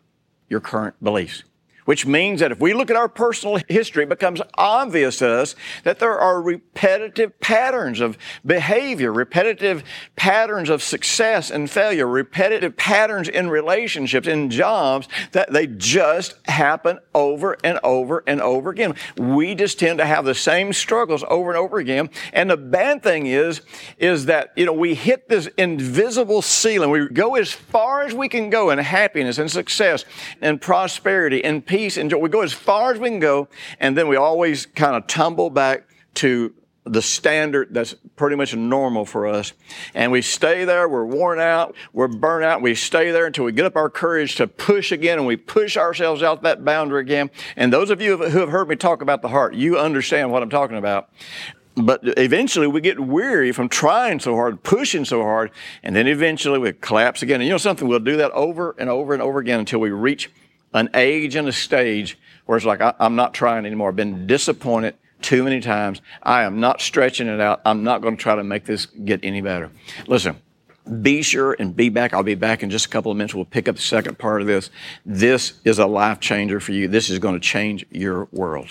your 0.49 0.61
current 0.61 1.03
beliefs 1.03 1.43
which 1.87 2.05
means 2.05 2.41
that 2.41 2.53
if 2.53 2.61
we 2.61 2.75
look 2.75 2.91
at 2.91 2.97
our 2.97 3.09
personal 3.09 3.59
history, 3.69 4.03
it 4.03 4.09
becomes 4.09 4.43
obvious 4.55 5.19
to 5.19 5.29
us 5.29 5.57
that 5.85 5.99
there 5.99 6.19
are 6.19 6.43
repetitive 6.43 7.41
patterns 7.41 8.01
of 8.01 8.19
behavior, 8.45 9.13
repetitive 9.13 9.83
patterns 10.17 10.69
of 10.69 10.83
success 10.83 11.51
and 11.51 11.71
failure, 11.71 12.07
repetitive 12.07 12.77
patterns 12.77 13.29
in 13.29 13.49
relationships, 13.49 14.27
in 14.27 14.51
jobs, 14.51 15.09
that 15.33 15.53
they 15.53 15.67
just 15.67 16.35
happen 16.47 16.99
over 17.15 17.57
and 17.65 17.79
over 17.83 18.23
and 18.27 18.41
over 18.43 18.71
again. 18.71 18.95
We 19.17 19.55
just 19.55 19.79
tend 19.79 19.99
to 19.99 20.07
have 20.07 20.25
the 20.25 20.35
same 20.35 20.73
struggles 20.73 21.25
over 21.29 21.51
and 21.51 21.59
over 21.59 21.79
again. 21.79 22.11
And 22.33 22.51
the 22.51 22.57
bad 22.57 23.03
thing 23.03 23.27
is, 23.27 23.63
is 23.99 24.27
that, 24.27 24.53
you 24.57 24.67
know, 24.67 24.73
we 24.73 24.95
hit 24.95 25.29
this 25.29 25.47
invisible 25.57 26.43
ceiling. 26.43 26.91
We 26.91 27.09
go 27.09 27.37
as 27.37 27.53
far 27.53 28.03
as 28.03 28.13
we 28.13 28.29
can 28.29 28.51
go 28.51 28.71
in 28.71 28.79
happiness 28.79 29.39
and 29.39 29.51
success 29.51 30.05
and 30.41 30.61
prosperity 30.61 31.45
and 31.45 31.65
peace 31.65 31.76
peace 31.77 31.99
and 31.99 32.09
joy. 32.09 32.17
We 32.17 32.31
go 32.31 32.41
as 32.41 32.55
far 32.55 32.93
as 32.93 32.99
we 32.99 33.11
can 33.11 33.21
go, 33.21 33.49
and 33.81 33.99
then 33.99 34.09
we 34.09 34.17
always 34.17 34.65
kind 34.65 34.97
of 34.97 35.07
tumble 35.07 35.51
back 35.51 35.87
to 36.15 36.55
the 36.85 37.03
standard 37.03 37.75
that's 37.75 37.95
pretty 38.15 38.35
much 38.35 38.55
normal 38.55 39.05
for 39.05 39.27
us. 39.27 39.53
And 39.93 40.11
we 40.11 40.23
stay 40.23 40.65
there, 40.65 40.89
we're 40.89 41.05
worn 41.05 41.39
out, 41.39 41.75
we're 41.93 42.09
burnt 42.09 42.45
out, 42.45 42.63
we 42.63 42.75
stay 42.75 43.11
there 43.11 43.27
until 43.27 43.45
we 43.45 43.53
get 43.53 43.67
up 43.67 43.77
our 43.77 43.91
courage 43.91 44.37
to 44.37 44.47
push 44.47 44.91
again 44.91 45.19
and 45.19 45.27
we 45.27 45.37
push 45.37 45.77
ourselves 45.77 46.23
out 46.23 46.43
that 46.45 46.65
boundary 46.65 47.03
again. 47.03 47.29
And 47.57 47.71
those 47.71 47.91
of 47.91 48.01
you 48.01 48.17
who 48.17 48.39
have 48.39 48.49
heard 48.49 48.69
me 48.69 48.77
talk 48.77 49.03
about 49.03 49.21
the 49.21 49.29
heart, 49.29 49.55
you 49.55 49.79
understand 49.79 50.31
what 50.31 50.43
I'm 50.43 50.49
talking 50.49 50.79
about. 50.79 51.11
But 51.75 52.01
eventually 52.17 52.69
we 52.69 52.81
get 52.81 53.01
weary 53.01 53.53
from 53.53 53.69
trying 53.69 54.21
so 54.21 54.35
hard, 54.35 54.63
pushing 54.63 55.05
so 55.05 55.23
hard, 55.23 55.51
and 55.83 55.95
then 55.95 56.07
eventually 56.07 56.59
we 56.59 56.73
collapse 56.73 57.23
again. 57.23 57.41
And 57.41 57.45
you 57.45 57.51
know 57.51 57.59
something, 57.59 57.87
we'll 57.87 57.99
do 57.99 58.17
that 58.17 58.31
over 58.31 58.75
and 58.79 58.89
over 58.89 59.13
and 59.13 59.21
over 59.21 59.41
again 59.41 59.59
until 59.59 59.81
we 59.81 59.91
reach 59.91 60.31
an 60.73 60.91
age 60.95 61.37
and 61.37 61.49
a 61.49 61.53
stage 61.53 62.19
where 62.47 62.57
it's 62.57 62.67
like, 62.67 62.81
I, 62.81 62.95
am 63.01 63.17
not 63.17 63.35
trying 63.35 63.67
anymore. 63.67 63.89
I've 63.89 63.97
been 63.97 64.27
disappointed 64.27 64.95
too 65.23 65.43
many 65.43 65.61
times. 65.61 66.01
I 66.23 66.45
am 66.45 66.61
not 66.61 66.81
stretching 66.81 67.27
it 67.27 67.41
out. 67.41 67.61
I'm 67.65 67.85
not 67.85 68.03
going 68.03 68.17
to 68.17 68.23
try 68.23 68.37
to 68.37 68.45
make 68.45 68.65
this 68.65 68.87
get 68.87 69.21
any 69.23 69.41
better. 69.41 69.71
Listen, 70.07 70.37
be 71.03 71.23
sure 71.23 71.57
and 71.59 71.75
be 71.75 71.89
back. 71.89 72.15
I'll 72.15 72.23
be 72.23 72.35
back 72.35 72.63
in 72.63 72.71
just 72.71 72.87
a 72.87 72.89
couple 72.89 73.11
of 73.11 73.19
minutes. 73.19 73.35
We'll 73.35 73.45
pick 73.45 73.69
up 73.69 73.77
the 73.77 73.83
second 73.83 74.19
part 74.19 74.41
of 74.41 74.47
this. 74.47 74.71
This 75.05 75.55
is 75.65 75.79
a 75.79 75.87
life 75.87 76.21
changer 76.21 76.61
for 76.61 76.73
you. 76.73 76.89
This 76.89 77.11
is 77.11 77.19
going 77.19 77.35
to 77.35 77.41
change 77.41 77.85
your 77.91 78.29
world. 78.31 78.69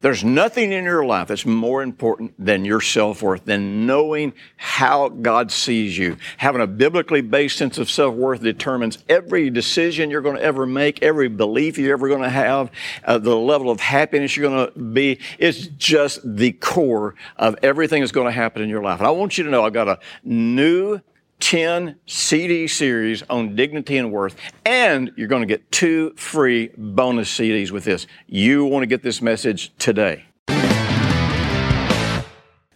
There's 0.00 0.22
nothing 0.22 0.70
in 0.70 0.84
your 0.84 1.04
life 1.04 1.26
that's 1.26 1.44
more 1.44 1.82
important 1.82 2.32
than 2.38 2.64
your 2.64 2.80
self 2.80 3.20
worth, 3.20 3.44
than 3.46 3.84
knowing 3.84 4.32
how 4.56 5.08
God 5.08 5.50
sees 5.50 5.98
you. 5.98 6.18
Having 6.36 6.60
a 6.60 6.68
biblically 6.68 7.20
based 7.20 7.58
sense 7.58 7.78
of 7.78 7.90
self 7.90 8.14
worth 8.14 8.40
determines 8.40 9.02
every 9.08 9.50
decision 9.50 10.08
you're 10.08 10.20
going 10.20 10.36
to 10.36 10.42
ever 10.42 10.66
make, 10.66 11.02
every 11.02 11.26
belief 11.26 11.78
you're 11.78 11.94
ever 11.94 12.08
going 12.08 12.22
to 12.22 12.30
have, 12.30 12.70
uh, 13.06 13.18
the 13.18 13.34
level 13.34 13.70
of 13.70 13.80
happiness 13.80 14.36
you're 14.36 14.48
going 14.48 14.72
to 14.72 14.78
be. 14.78 15.18
It's 15.36 15.66
just 15.66 16.20
the 16.24 16.52
core 16.52 17.16
of 17.36 17.56
everything 17.64 18.00
that's 18.00 18.12
going 18.12 18.28
to 18.28 18.32
happen 18.32 18.62
in 18.62 18.68
your 18.68 18.84
life. 18.84 19.00
And 19.00 19.08
I 19.08 19.10
want 19.10 19.36
you 19.36 19.42
to 19.42 19.50
know 19.50 19.64
I've 19.64 19.72
got 19.72 19.88
a 19.88 19.98
new 20.22 21.00
10 21.48 21.96
CD 22.04 22.68
series 22.68 23.22
on 23.30 23.56
dignity 23.56 23.96
and 23.96 24.12
worth, 24.12 24.36
and 24.66 25.10
you're 25.16 25.28
going 25.28 25.40
to 25.40 25.46
get 25.46 25.72
two 25.72 26.12
free 26.14 26.68
bonus 26.76 27.34
CDs 27.34 27.70
with 27.70 27.84
this. 27.84 28.06
You 28.26 28.66
want 28.66 28.82
to 28.82 28.86
get 28.86 29.02
this 29.02 29.22
message 29.22 29.72
today. 29.78 30.26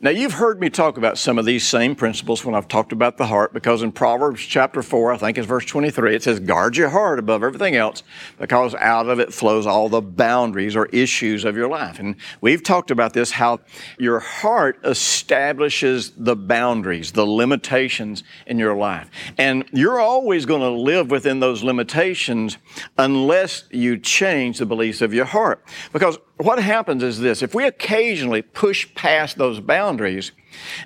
Now, 0.05 0.11
you've 0.11 0.33
heard 0.33 0.61
me 0.61 0.69
talk 0.69 0.99
about 0.99 1.17
some 1.17 1.39
of 1.39 1.45
these 1.45 1.65
same 1.65 1.95
principles 1.95 2.45
when 2.45 2.57
I've 2.57 2.67
talked 2.67 2.91
about 2.91 3.19
the 3.19 3.27
heart, 3.27 3.53
because 3.53 3.83
in 3.83 3.93
Proverbs 3.93 4.41
chapter 4.43 4.83
4, 4.83 5.13
I 5.13 5.17
think 5.17 5.39
it's 5.39 5.47
verse 5.47 5.65
23, 5.65 6.17
it 6.17 6.25
says, 6.25 6.41
Guard 6.41 6.77
your 6.77 6.89
heart 6.89 7.21
above 7.21 7.45
everything 7.45 7.77
else, 7.77 8.03
because 8.37 8.75
out 8.75 9.09
of 9.09 9.21
it 9.21 9.33
flows 9.33 9.65
all 9.65 9.89
the 9.89 10.03
boundaries 10.03 10.75
or 10.75 10.87
issues 10.87 11.45
of 11.45 11.57
your 11.57 11.69
life. 11.69 12.01
And 12.01 12.17
we've 12.41 12.65
talked 12.65 12.91
about 12.91 13.13
this, 13.13 13.31
how 13.31 13.61
your 13.97 14.19
heart 14.19 14.81
establishes 14.83 16.11
the 16.17 16.35
boundaries, 16.35 17.13
the 17.13 17.25
limitations 17.25 18.25
in 18.49 18.59
your 18.59 18.75
life. 18.75 19.09
And 19.39 19.65
you're 19.73 20.01
always 20.01 20.47
going 20.47 20.63
to 20.63 20.71
live 20.71 21.13
within 21.13 21.39
those 21.39 21.63
limitations 21.63 22.59
unless 22.99 23.69
you 23.71 23.99
change 23.99 24.59
the 24.59 24.67
beliefs 24.67 25.01
of 25.01 25.15
your 25.15 25.27
heart. 25.27 25.65
Because 25.93 26.19
what 26.43 26.63
happens 26.63 27.03
is 27.03 27.19
this. 27.19 27.43
If 27.43 27.55
we 27.55 27.67
occasionally 27.67 28.43
push 28.43 28.93
past 28.95 29.39
those 29.39 29.61
boundaries, 29.61 30.33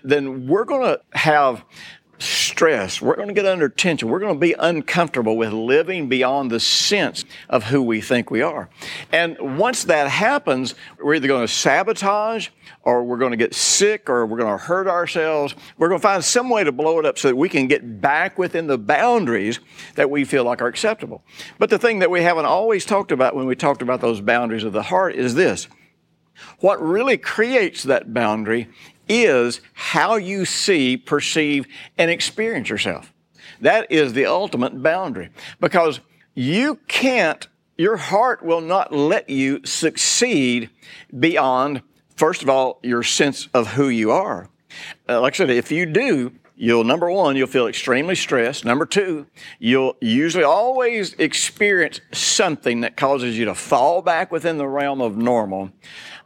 then 0.02 0.46
we're 0.46 0.64
going 0.64 0.82
to 0.82 1.18
have 1.18 1.64
stress. 2.18 3.02
We're 3.02 3.16
going 3.16 3.28
to 3.28 3.34
get 3.34 3.46
under 3.46 3.68
tension. 3.68 4.08
We're 4.08 4.20
going 4.20 4.34
to 4.34 4.40
be 4.40 4.54
uncomfortable 4.58 5.36
with 5.36 5.52
living 5.52 6.08
beyond 6.08 6.50
the 6.50 6.60
sense 6.60 7.24
of 7.48 7.64
who 7.64 7.82
we 7.82 8.00
think 8.00 8.30
we 8.30 8.42
are. 8.42 8.68
And 9.12 9.58
once 9.58 9.84
that 9.84 10.08
happens, 10.08 10.74
we're 11.02 11.14
either 11.14 11.28
going 11.28 11.46
to 11.46 11.52
sabotage 11.52 12.48
or 12.82 13.04
we're 13.04 13.18
going 13.18 13.32
to 13.32 13.36
get 13.36 13.54
sick 13.54 14.08
or 14.08 14.26
we're 14.26 14.38
going 14.38 14.58
to 14.58 14.64
hurt 14.64 14.88
ourselves. 14.88 15.54
We're 15.76 15.88
going 15.88 16.00
to 16.00 16.06
find 16.06 16.24
some 16.24 16.48
way 16.48 16.64
to 16.64 16.72
blow 16.72 16.98
it 16.98 17.06
up 17.06 17.18
so 17.18 17.28
that 17.28 17.36
we 17.36 17.48
can 17.48 17.66
get 17.66 18.00
back 18.00 18.38
within 18.38 18.66
the 18.66 18.78
boundaries 18.78 19.60
that 19.96 20.10
we 20.10 20.24
feel 20.24 20.44
like 20.44 20.62
are 20.62 20.68
acceptable. 20.68 21.22
But 21.58 21.70
the 21.70 21.78
thing 21.78 21.98
that 21.98 22.10
we 22.10 22.22
haven't 22.22 22.46
always 22.46 22.84
talked 22.84 23.12
about 23.12 23.36
when 23.36 23.46
we 23.46 23.56
talked 23.56 23.82
about 23.82 24.00
those 24.00 24.20
boundaries 24.20 24.64
of 24.64 24.72
the 24.72 24.82
heart 24.82 25.14
is 25.14 25.34
this. 25.34 25.68
What 26.60 26.82
really 26.82 27.16
creates 27.16 27.82
that 27.84 28.12
boundary 28.12 28.68
is 29.08 29.60
how 29.74 30.16
you 30.16 30.44
see, 30.44 30.96
perceive, 30.96 31.66
and 31.98 32.10
experience 32.10 32.68
yourself. 32.68 33.12
That 33.60 33.90
is 33.90 34.12
the 34.12 34.26
ultimate 34.26 34.82
boundary 34.82 35.30
because 35.60 36.00
you 36.34 36.76
can't, 36.88 37.46
your 37.78 37.96
heart 37.96 38.42
will 38.42 38.60
not 38.60 38.92
let 38.92 39.30
you 39.30 39.60
succeed 39.64 40.70
beyond 41.18 41.82
first 42.16 42.42
of 42.42 42.48
all, 42.48 42.80
your 42.82 43.02
sense 43.02 43.48
of 43.54 43.68
who 43.68 43.88
you 43.88 44.10
are. 44.10 44.48
Uh, 45.08 45.20
like 45.20 45.34
I 45.34 45.36
said, 45.36 45.50
if 45.50 45.70
you 45.70 45.86
do, 45.86 46.32
you'll, 46.56 46.84
number 46.84 47.10
one, 47.10 47.36
you'll 47.36 47.46
feel 47.46 47.66
extremely 47.66 48.14
stressed. 48.14 48.64
Number 48.64 48.86
two, 48.86 49.26
you'll 49.58 49.96
usually 50.00 50.44
always 50.44 51.12
experience 51.14 52.00
something 52.12 52.80
that 52.80 52.96
causes 52.96 53.38
you 53.38 53.44
to 53.44 53.54
fall 53.54 54.02
back 54.02 54.32
within 54.32 54.58
the 54.58 54.66
realm 54.66 55.00
of 55.00 55.16
normal. 55.16 55.70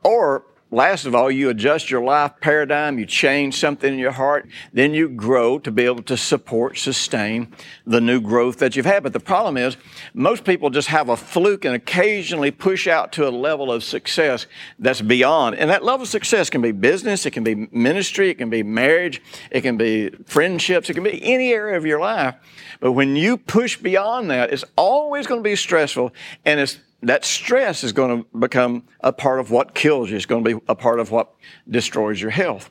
Or 0.03 0.45
Last 0.73 1.05
of 1.05 1.17
all, 1.17 1.33
you 1.33 1.49
adjust 1.51 1.91
your 1.91 2.03
life 2.03 2.33
paradigm, 2.41 2.97
you 2.99 3.05
change 3.05 3.59
something 3.59 3.93
in 3.93 3.99
your 3.99 4.13
heart, 4.13 4.49
then 4.73 4.95
you 4.95 5.09
grow 5.09 5.59
to 5.59 5.71
be 5.73 5.85
able 5.85 6.03
to 6.05 6.17
support, 6.17 6.79
sustain 6.79 7.53
the 7.85 8.01
new 8.01 8.21
growth 8.21 8.59
that 8.59 8.77
you've 8.77 8.87
had. 8.87 9.03
But 9.03 9.13
the 9.13 9.19
problem 9.19 9.57
is, 9.57 9.77
most 10.15 10.45
people 10.45 10.71
just 10.71 10.87
have 10.87 11.09
a 11.09 11.17
fluke 11.17 11.65
and 11.65 11.75
occasionally 11.75 12.53
push 12.53 12.87
out 12.87 13.11
to 13.13 13.27
a 13.27 13.31
level 13.31 13.73
of 13.73 13.83
success 13.83 14.47
that's 14.79 15.01
beyond. 15.01 15.57
And 15.57 15.71
that 15.71 15.83
level 15.83 16.03
of 16.03 16.09
success 16.09 16.49
can 16.49 16.63
be 16.63 16.71
business, 16.71 17.27
it 17.27 17.33
can 17.33 17.43
be 17.43 17.69
ministry, 17.73 18.31
it 18.31 18.39
can 18.39 18.49
be 18.49 18.63
marriage, 18.63 19.21
it 19.51 19.63
can 19.63 19.77
be 19.77 20.11
friendships, 20.27 20.89
it 20.89 20.95
can 20.95 21.03
be 21.03 21.21
any 21.25 21.53
area 21.53 21.77
of 21.77 21.85
your 21.85 21.99
life. 21.99 22.37
But 22.79 22.93
when 22.93 23.17
you 23.17 23.39
push 23.39 23.77
beyond 23.77 24.31
that, 24.31 24.53
it's 24.53 24.65
always 24.77 25.27
going 25.27 25.41
to 25.41 25.45
be 25.45 25.57
stressful 25.57 26.13
and 26.45 26.61
it's 26.61 26.79
that 27.03 27.25
stress 27.25 27.83
is 27.85 27.93
going 27.93 28.23
to 28.23 28.39
become 28.39 28.85
a 29.01 29.13
part 29.13 29.41
of 29.41 29.51
what 29.51 29.75
kills 29.75 30.11
you. 30.11 30.17
It's 30.17 30.27
going 30.27 30.45
to 30.45 30.55
be 30.57 30.65
a 30.69 30.75
part 30.75 31.01
of 31.01 31.11
what 31.11 31.33
destroys 31.69 32.21
your 32.21 32.31
health. 32.31 32.71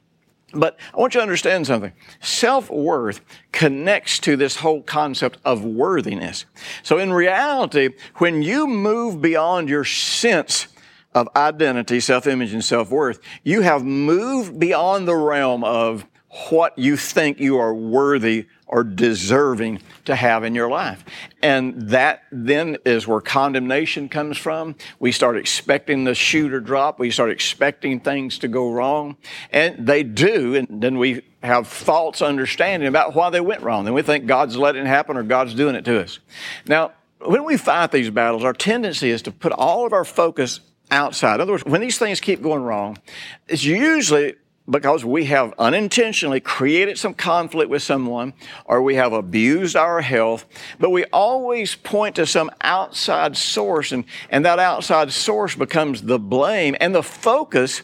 But 0.53 0.79
I 0.93 0.99
want 0.99 1.13
you 1.13 1.19
to 1.19 1.23
understand 1.23 1.67
something. 1.67 1.93
Self-worth 2.21 3.21
connects 3.51 4.17
to 4.19 4.35
this 4.35 4.55
whole 4.55 4.81
concept 4.81 5.37
of 5.45 5.63
worthiness. 5.63 6.45
So 6.81 6.97
in 6.97 7.13
reality, 7.13 7.89
when 8.15 8.41
you 8.41 8.65
move 8.65 9.21
beyond 9.21 9.69
your 9.69 9.85
sense 9.85 10.67
of 11.13 11.27
identity, 11.35 11.99
self-image, 11.99 12.53
and 12.53 12.63
self-worth, 12.63 13.19
you 13.43 13.61
have 13.61 13.83
moved 13.83 14.59
beyond 14.59 15.07
the 15.07 15.15
realm 15.15 15.63
of 15.63 16.05
what 16.49 16.77
you 16.77 16.97
think 16.97 17.39
you 17.39 17.57
are 17.57 17.73
worthy 17.73 18.47
or 18.69 18.83
deserving 18.83 19.81
to 20.05 20.15
have 20.15 20.43
in 20.43 20.53
your 20.53 20.69
life. 20.69 21.03
And 21.41 21.89
that 21.89 22.21
then 22.31 22.77
is 22.85 23.07
where 23.07 23.19
condemnation 23.19 24.07
comes 24.09 24.37
from. 24.37 24.75
We 24.99 25.11
start 25.11 25.37
expecting 25.37 26.03
the 26.03 26.13
shoe 26.13 26.49
to 26.49 26.61
drop. 26.61 26.99
We 26.99 27.09
start 27.09 27.31
expecting 27.31 27.99
things 27.99 28.37
to 28.39 28.47
go 28.47 28.71
wrong. 28.71 29.17
And 29.51 29.87
they 29.87 30.03
do. 30.03 30.55
And 30.55 30.67
then 30.69 30.99
we 30.99 31.23
have 31.41 31.67
false 31.67 32.21
understanding 32.21 32.87
about 32.87 33.15
why 33.15 33.31
they 33.31 33.41
went 33.41 33.63
wrong. 33.63 33.85
Then 33.85 33.95
we 33.95 34.03
think 34.03 34.27
God's 34.27 34.55
letting 34.55 34.83
it 34.83 34.87
happen 34.87 35.17
or 35.17 35.23
God's 35.23 35.55
doing 35.55 35.73
it 35.73 35.83
to 35.85 36.01
us. 36.01 36.19
Now, 36.67 36.91
when 37.25 37.43
we 37.45 37.57
fight 37.57 37.91
these 37.91 38.11
battles, 38.11 38.43
our 38.43 38.53
tendency 38.53 39.09
is 39.09 39.23
to 39.23 39.31
put 39.31 39.51
all 39.51 39.87
of 39.87 39.93
our 39.93 40.05
focus 40.05 40.59
outside. 40.91 41.35
In 41.35 41.41
other 41.41 41.53
words, 41.53 41.65
when 41.65 41.81
these 41.81 41.97
things 41.97 42.19
keep 42.19 42.43
going 42.43 42.61
wrong, 42.61 42.99
it's 43.47 43.63
usually 43.63 44.35
because 44.69 45.03
we 45.03 45.25
have 45.25 45.53
unintentionally 45.57 46.39
created 46.39 46.97
some 46.97 47.13
conflict 47.13 47.69
with 47.69 47.81
someone 47.81 48.33
or 48.65 48.81
we 48.81 48.95
have 48.95 49.13
abused 49.13 49.75
our 49.75 50.01
health, 50.01 50.45
but 50.79 50.89
we 50.91 51.05
always 51.05 51.75
point 51.75 52.15
to 52.15 52.25
some 52.25 52.51
outside 52.61 53.35
source 53.35 53.91
and, 53.91 54.05
and 54.29 54.45
that 54.45 54.59
outside 54.59 55.11
source 55.11 55.55
becomes 55.55 56.03
the 56.03 56.19
blame 56.19 56.75
and 56.79 56.93
the 56.93 57.03
focus 57.03 57.83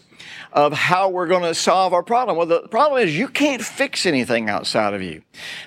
of 0.53 0.71
how 0.71 1.09
we're 1.09 1.27
going 1.27 1.43
to 1.43 1.53
solve 1.53 1.93
our 1.93 2.01
problem. 2.01 2.37
Well, 2.37 2.47
the 2.47 2.67
problem 2.69 3.03
is 3.03 3.17
you 3.17 3.27
can't 3.27 3.61
fix 3.61 4.05
anything 4.05 4.49
outside 4.49 4.93
of 4.93 5.01
you. 5.01 5.21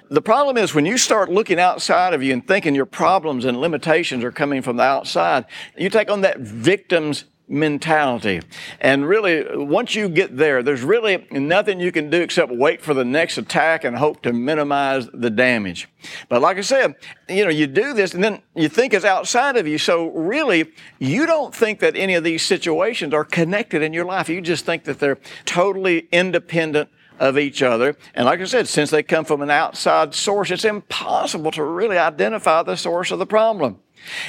The 0.08 0.22
problem 0.22 0.56
is 0.56 0.74
when 0.74 0.86
you 0.86 0.96
start 0.96 1.30
looking 1.30 1.60
outside 1.60 2.14
of 2.14 2.22
you 2.22 2.32
and 2.32 2.46
thinking 2.46 2.74
your 2.74 2.86
problems 2.86 3.44
and 3.44 3.60
limitations 3.60 4.24
are 4.24 4.32
coming 4.32 4.62
from 4.62 4.78
the 4.78 4.84
outside, 4.84 5.44
you 5.76 5.90
take 5.90 6.10
on 6.10 6.22
that 6.22 6.40
victim's 6.40 7.26
mentality. 7.48 8.40
And 8.80 9.08
really, 9.08 9.44
once 9.56 9.94
you 9.94 10.08
get 10.08 10.36
there, 10.36 10.62
there's 10.62 10.82
really 10.82 11.26
nothing 11.30 11.80
you 11.80 11.92
can 11.92 12.10
do 12.10 12.20
except 12.20 12.52
wait 12.52 12.82
for 12.82 12.94
the 12.94 13.04
next 13.04 13.38
attack 13.38 13.84
and 13.84 13.96
hope 13.96 14.22
to 14.22 14.32
minimize 14.32 15.08
the 15.12 15.30
damage. 15.30 15.88
But 16.28 16.42
like 16.42 16.58
I 16.58 16.62
said, 16.62 16.96
you 17.28 17.44
know, 17.44 17.50
you 17.50 17.66
do 17.66 17.94
this 17.94 18.14
and 18.14 18.22
then 18.22 18.42
you 18.54 18.68
think 18.68 18.94
it's 18.94 19.04
outside 19.04 19.56
of 19.56 19.66
you. 19.66 19.78
So 19.78 20.08
really, 20.10 20.72
you 20.98 21.26
don't 21.26 21.54
think 21.54 21.80
that 21.80 21.96
any 21.96 22.14
of 22.14 22.24
these 22.24 22.42
situations 22.42 23.14
are 23.14 23.24
connected 23.24 23.82
in 23.82 23.92
your 23.92 24.04
life. 24.04 24.28
You 24.28 24.40
just 24.40 24.64
think 24.64 24.84
that 24.84 24.98
they're 24.98 25.18
totally 25.44 26.08
independent 26.12 26.90
of 27.18 27.36
each 27.36 27.62
other. 27.62 27.96
And 28.14 28.26
like 28.26 28.40
I 28.40 28.44
said, 28.44 28.68
since 28.68 28.90
they 28.90 29.02
come 29.02 29.24
from 29.24 29.42
an 29.42 29.50
outside 29.50 30.14
source, 30.14 30.50
it's 30.50 30.64
impossible 30.64 31.50
to 31.52 31.64
really 31.64 31.98
identify 31.98 32.62
the 32.62 32.76
source 32.76 33.10
of 33.10 33.18
the 33.18 33.26
problem. 33.26 33.80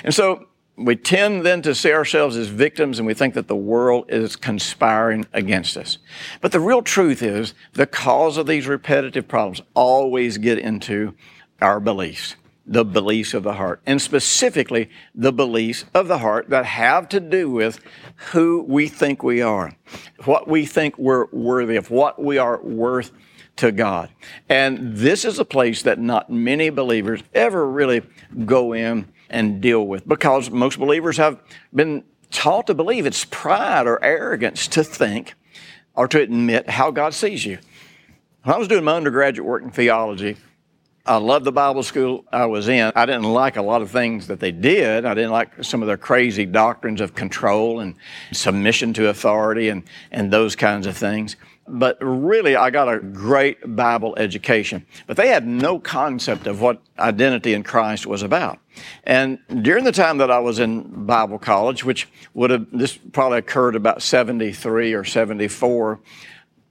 And 0.04 0.14
so 0.14 0.49
we 0.80 0.96
tend 0.96 1.46
then 1.46 1.62
to 1.64 1.76
see 1.76 1.92
ourselves 1.92 2.38
as 2.38 2.48
victims 2.48 3.00
and 3.00 3.06
we 3.06 3.14
think 3.14 3.34
that 3.34 3.48
the 3.48 3.56
world 3.56 4.06
is 4.08 4.36
conspiring 4.36 5.26
against 5.34 5.76
us. 5.76 5.98
But 6.42 6.52
the 6.52 6.60
real 6.60 6.82
truth 6.82 7.22
is 7.22 7.54
the 7.74 7.86
cause 7.86 8.38
of 8.38 8.48
these 8.48 8.68
repetitive 8.68 9.28
problems 9.28 9.62
always 9.74 10.38
get 10.38 10.58
into 10.58 11.14
our 11.62 11.80
beliefs, 11.80 12.36
the 12.66 12.86
beliefs 12.86 13.34
of 13.34 13.44
the 13.44 13.54
heart, 13.54 13.82
and 13.86 14.02
specifically 14.02 14.90
the 15.14 15.34
beliefs 15.34 15.86
of 15.94 16.08
the 16.08 16.20
heart 16.20 16.50
that 16.50 16.66
have 16.66 17.10
to 17.10 17.20
do 17.20 17.50
with 17.50 17.82
who 18.32 18.64
we 18.68 18.88
think 18.88 19.22
we 19.22 19.42
are, 19.42 19.76
what 20.24 20.48
we 20.48 20.66
think 20.66 20.98
we're 20.98 21.26
worthy 21.32 21.76
of, 21.76 21.92
what 21.92 22.22
we 22.22 22.38
are 22.38 22.62
worth 22.62 23.12
to 23.58 23.74
God. 23.74 24.10
And 24.48 24.96
this 24.96 25.26
is 25.26 25.40
a 25.40 25.46
place 25.46 25.82
that 25.82 26.00
not 26.00 26.30
many 26.30 26.70
believers 26.70 27.22
ever 27.34 27.70
really 27.70 28.02
go 28.46 28.72
in 28.72 29.06
and 29.30 29.62
deal 29.62 29.86
with 29.86 30.08
because 30.08 30.50
most 30.50 30.80
believers 30.80 31.18
have 31.18 31.42
been 31.74 32.04
taught 32.32 32.68
to 32.68 32.74
believe 32.74 33.06
it's 33.06 33.26
pride 33.26 33.88
or 33.88 34.04
arrogance 34.04 34.68
to 34.68 34.84
think 34.84 35.34
or 35.96 36.08
to 36.08 36.22
admit 36.22 36.70
how 36.70 36.92
God 36.92 37.14
sees 37.14 37.46
you. 37.46 37.58
When 38.44 38.56
I 38.56 38.58
was 38.58 38.68
doing 38.68 38.84
my 38.84 38.96
undergraduate 38.96 39.46
work 39.46 39.64
in 39.64 39.72
theology, 39.72 40.38
I 41.06 41.18
loved 41.18 41.46
the 41.46 41.52
Bible 41.52 41.82
school 41.82 42.26
I 42.32 42.46
was 42.46 42.68
in. 42.68 42.92
I 42.96 43.06
didn't 43.06 43.24
like 43.24 43.58
a 43.58 43.62
lot 43.62 43.82
of 43.82 43.90
things 43.90 44.28
that 44.28 44.40
they 44.40 44.52
did. 44.52 45.06
I 45.06 45.14
didn't 45.14 45.32
like 45.32 45.64
some 45.64 45.82
of 45.82 45.88
their 45.88 45.98
crazy 45.98 46.46
doctrines 46.46 47.02
of 47.02 47.16
control 47.16 47.80
and 47.80 47.96
submission 48.32 48.94
to 48.94 49.10
authority 49.10 49.70
and, 49.70 49.84
and 50.12 50.32
those 50.32 50.56
kinds 50.56 50.86
of 50.86 50.96
things 50.96 51.36
but 51.78 51.98
really 52.02 52.56
I 52.56 52.70
got 52.70 52.92
a 52.92 53.00
great 53.00 53.76
Bible 53.76 54.16
education. 54.18 54.86
But 55.08 55.18
they 55.18 55.28
had 55.28 55.48
no 55.48 55.80
concept 55.80 56.48
of 56.48 56.62
what 56.62 56.82
identity 56.98 57.54
in 57.54 57.64
Christ 57.64 58.06
was 58.06 58.24
about. 58.24 58.60
And 59.04 59.40
during 59.62 59.84
the 59.84 59.92
time 59.92 60.18
that 60.20 60.32
I 60.32 60.40
was 60.40 60.60
in 60.60 61.06
Bible 61.06 61.40
college, 61.40 61.84
which 61.84 62.08
would 62.34 62.50
have, 62.50 62.68
this 62.72 62.98
probably 62.98 63.40
occurred 63.40 63.76
about 63.76 64.02
73 64.02 64.94
or 64.94 65.04
74, 65.04 66.00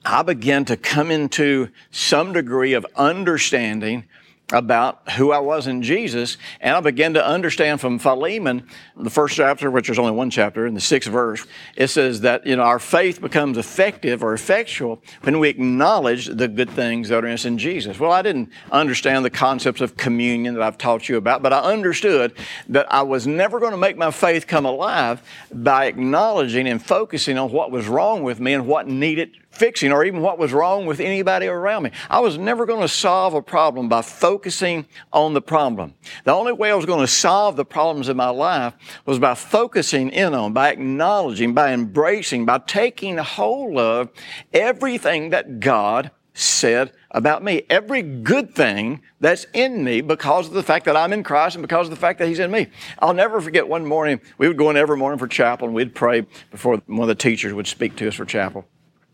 I 0.04 0.22
began 0.22 0.64
to 0.66 0.76
come 0.76 1.10
into 1.10 1.68
some 1.90 2.32
degree 2.32 2.72
of 2.72 2.86
understanding 2.96 4.04
about 4.52 5.10
who 5.12 5.30
I 5.30 5.40
was 5.40 5.66
in 5.66 5.82
Jesus, 5.82 6.38
and 6.60 6.74
I 6.74 6.80
began 6.80 7.14
to 7.14 7.26
understand 7.26 7.82
from 7.82 7.98
Philemon, 7.98 8.66
the 8.96 9.10
first 9.10 9.36
chapter, 9.36 9.70
which 9.70 9.90
is 9.90 9.98
only 9.98 10.12
one 10.12 10.30
chapter, 10.30 10.66
in 10.66 10.72
the 10.72 10.80
sixth 10.80 11.10
verse, 11.10 11.46
it 11.76 11.88
says 11.88 12.22
that 12.22 12.46
you 12.46 12.56
know 12.56 12.62
our 12.62 12.78
faith 12.78 13.20
becomes 13.20 13.58
effective 13.58 14.22
or 14.22 14.32
effectual 14.32 15.02
when 15.22 15.38
we 15.38 15.50
acknowledge 15.50 16.26
the 16.26 16.48
good 16.48 16.70
things 16.70 17.10
that 17.10 17.22
are 17.22 17.26
in 17.26 17.34
us 17.34 17.44
in 17.44 17.58
Jesus. 17.58 18.00
Well, 18.00 18.10
I 18.10 18.22
didn't 18.22 18.50
understand 18.72 19.24
the 19.24 19.30
concepts 19.30 19.82
of 19.82 19.98
communion 19.98 20.54
that 20.54 20.62
I've 20.62 20.78
taught 20.78 21.10
you 21.10 21.18
about, 21.18 21.42
but 21.42 21.52
I 21.52 21.60
understood 21.60 22.32
that 22.70 22.90
I 22.90 23.02
was 23.02 23.26
never 23.26 23.60
going 23.60 23.72
to 23.72 23.78
make 23.78 23.98
my 23.98 24.10
faith 24.10 24.46
come 24.46 24.64
alive 24.64 25.22
by 25.52 25.86
acknowledging 25.86 26.66
and 26.66 26.82
focusing 26.82 27.36
on 27.36 27.52
what 27.52 27.70
was 27.70 27.86
wrong 27.86 28.22
with 28.22 28.40
me 28.40 28.54
and 28.54 28.66
what 28.66 28.88
needed 28.88 29.36
fixing 29.50 29.92
or 29.92 30.04
even 30.04 30.20
what 30.20 30.38
was 30.38 30.52
wrong 30.52 30.86
with 30.86 31.00
anybody 31.00 31.46
around 31.46 31.82
me. 31.82 31.90
I 32.08 32.20
was 32.20 32.38
never 32.38 32.66
going 32.66 32.80
to 32.80 32.88
solve 32.88 33.34
a 33.34 33.42
problem 33.42 33.88
by 33.88 34.02
focusing 34.02 34.86
on 35.12 35.34
the 35.34 35.42
problem. 35.42 35.94
The 36.24 36.32
only 36.32 36.52
way 36.52 36.70
I 36.70 36.74
was 36.74 36.86
going 36.86 37.00
to 37.00 37.06
solve 37.06 37.56
the 37.56 37.64
problems 37.64 38.08
in 38.08 38.16
my 38.16 38.28
life 38.28 38.74
was 39.06 39.18
by 39.18 39.34
focusing 39.34 40.10
in 40.10 40.34
on, 40.34 40.52
by 40.52 40.70
acknowledging, 40.70 41.54
by 41.54 41.72
embracing, 41.72 42.44
by 42.46 42.58
taking 42.58 43.16
hold 43.18 43.78
of 43.78 44.10
everything 44.52 45.30
that 45.30 45.60
God 45.60 46.10
said 46.34 46.92
about 47.10 47.42
me. 47.42 47.62
Every 47.68 48.02
good 48.02 48.54
thing 48.54 49.02
that's 49.18 49.44
in 49.52 49.82
me 49.82 50.00
because 50.00 50.46
of 50.46 50.54
the 50.54 50.62
fact 50.62 50.84
that 50.84 50.96
I'm 50.96 51.12
in 51.12 51.24
Christ 51.24 51.56
and 51.56 51.62
because 51.62 51.88
of 51.88 51.90
the 51.90 52.00
fact 52.00 52.20
that 52.20 52.28
He's 52.28 52.38
in 52.38 52.50
me. 52.50 52.68
I'll 53.00 53.14
never 53.14 53.40
forget 53.40 53.66
one 53.66 53.84
morning, 53.84 54.20
we 54.38 54.46
would 54.46 54.56
go 54.56 54.70
in 54.70 54.76
every 54.76 54.96
morning 54.96 55.18
for 55.18 55.26
chapel 55.26 55.66
and 55.66 55.74
we'd 55.74 55.94
pray 55.94 56.26
before 56.50 56.76
one 56.86 57.02
of 57.02 57.08
the 57.08 57.14
teachers 57.16 57.52
would 57.52 57.66
speak 57.66 57.96
to 57.96 58.06
us 58.06 58.14
for 58.14 58.24
chapel. 58.24 58.64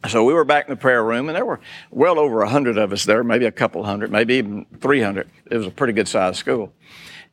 So 0.08 0.24
we 0.24 0.34
were 0.34 0.44
back 0.44 0.66
in 0.66 0.70
the 0.70 0.76
prayer 0.76 1.02
room, 1.02 1.28
and 1.28 1.36
there 1.36 1.46
were 1.46 1.60
well 1.90 2.18
over 2.18 2.42
a 2.42 2.48
hundred 2.48 2.76
of 2.76 2.92
us 2.92 3.04
there, 3.04 3.24
maybe 3.24 3.46
a 3.46 3.52
couple 3.52 3.82
hundred, 3.84 4.10
maybe 4.10 4.34
even 4.34 4.66
300. 4.80 5.30
It 5.50 5.56
was 5.56 5.66
a 5.66 5.70
pretty 5.70 5.94
good 5.94 6.08
sized 6.08 6.36
school. 6.36 6.72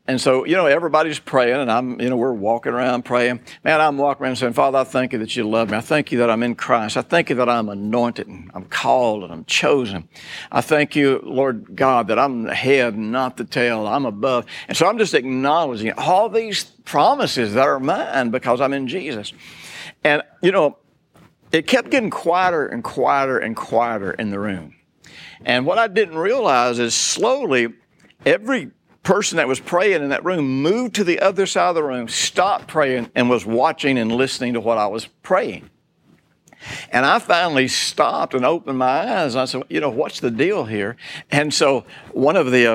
And 0.08 0.20
so, 0.20 0.46
you 0.46 0.56
know, 0.56 0.66
everybody's 0.66 1.20
praying, 1.20 1.58
and 1.58 1.72
I'm, 1.72 2.02
you 2.02 2.10
know, 2.10 2.18
we're 2.18 2.34
walking 2.34 2.74
around 2.74 3.04
praying. 3.04 3.40
Man, 3.64 3.80
I'm 3.80 3.98
walking 3.98 4.26
around 4.26 4.36
saying, 4.38 4.54
Father, 4.54 4.80
I 4.80 4.84
thank 4.84 5.14
you 5.14 5.20
that 5.20 5.36
you 5.36 5.48
love 5.48 5.70
me. 5.70 5.78
I 5.78 5.82
thank 5.82 6.12
you 6.12 6.18
that 6.20 6.30
I'm 6.30 6.42
in 6.42 6.56
Christ. 6.56 6.98
I 6.98 7.02
thank 7.02 7.30
you 7.30 7.36
that 7.36 7.48
I'm 7.48 7.70
anointed 7.70 8.28
and 8.28 8.50
I'm 8.56 8.66
called 8.66 9.24
and 9.24 9.32
I'm 9.32 9.46
chosen. 9.46 10.10
I 10.52 10.62
thank 10.62 10.96
you, 10.96 11.22
Lord 11.24 11.76
God, 11.76 12.08
that 12.08 12.18
I'm 12.18 12.44
the 12.44 12.56
head, 12.56 12.98
not 12.98 13.38
the 13.38 13.44
tail. 13.44 13.86
I'm 13.86 14.06
above. 14.06 14.48
And 14.68 14.76
so 14.76 14.88
I'm 14.88 14.98
just 14.98 15.14
acknowledging 15.14 15.94
all 15.94 16.30
these 16.30 16.64
promises 16.64 17.54
that 17.54 17.68
are 17.68 17.80
mine 17.80 18.32
because 18.32 18.60
I'm 18.60 18.74
in 18.74 18.88
Jesus. 18.88 19.34
And, 20.04 20.24
you 20.42 20.52
know, 20.52 20.78
it 21.52 21.68
kept 21.68 21.90
getting 21.90 22.10
quieter 22.10 22.66
and 22.66 22.84
quieter 22.84 23.38
and 23.38 23.56
quieter 23.56 24.12
in 24.12 24.30
the 24.30 24.40
room. 24.40 24.76
And 25.44 25.66
what 25.66 25.78
I 25.78 25.88
didn't 25.88 26.18
realize 26.18 26.80
is 26.80 26.94
slowly 26.94 27.74
every 28.26 28.72
person 29.04 29.38
that 29.38 29.48
was 29.48 29.60
praying 29.60 30.04
in 30.04 30.10
that 30.10 30.24
room 30.24 30.62
moved 30.62 30.96
to 30.96 31.04
the 31.04 31.20
other 31.20 31.46
side 31.46 31.70
of 31.70 31.76
the 31.76 31.84
room, 31.84 32.08
stopped 32.08 32.68
praying, 32.68 33.10
and 33.16 33.30
was 33.30 33.46
watching 33.46 33.98
and 33.98 34.12
listening 34.12 34.54
to 34.54 34.60
what 34.60 34.78
I 34.78 34.88
was 34.88 35.08
praying. 35.24 35.70
And 36.92 37.06
I 37.06 37.18
finally 37.18 37.68
stopped 37.68 38.36
and 38.36 38.46
opened 38.46 38.78
my 38.78 39.16
eyes. 39.16 39.36
I 39.36 39.46
said, 39.46 39.64
you 39.70 39.80
know, 39.80 39.90
what's 39.90 40.20
the 40.20 40.30
deal 40.30 40.66
here? 40.66 40.96
And 41.32 41.52
so 41.52 41.86
one 42.12 42.36
of 42.36 42.52
the, 42.52 42.68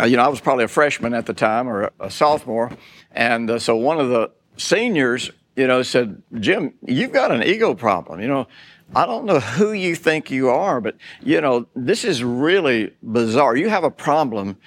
uh, 0.00 0.04
you 0.04 0.16
know, 0.16 0.22
I 0.22 0.28
was 0.28 0.40
probably 0.40 0.64
a 0.64 0.68
freshman 0.68 1.12
at 1.12 1.26
the 1.26 1.34
time 1.34 1.68
or 1.68 1.82
a, 1.82 1.92
a 2.00 2.10
sophomore. 2.10 2.70
And 3.10 3.50
uh, 3.50 3.58
so 3.58 3.74
one 3.74 3.98
of 3.98 4.10
the 4.10 4.30
seniors 4.56 5.32
you 5.56 5.66
know, 5.66 5.82
said, 5.82 6.22
Jim, 6.38 6.74
you've 6.86 7.12
got 7.12 7.32
an 7.32 7.42
ego 7.42 7.74
problem. 7.74 8.20
You 8.20 8.28
know, 8.28 8.46
I 8.94 9.06
don't 9.06 9.24
know 9.24 9.40
who 9.40 9.72
you 9.72 9.96
think 9.96 10.30
you 10.30 10.50
are, 10.50 10.80
but, 10.80 10.96
you 11.22 11.40
know, 11.40 11.66
this 11.74 12.04
is 12.04 12.22
really 12.22 12.94
bizarre. 13.02 13.56
You 13.56 13.68
have 13.68 13.82
a 13.82 13.90
problem. 13.90 14.58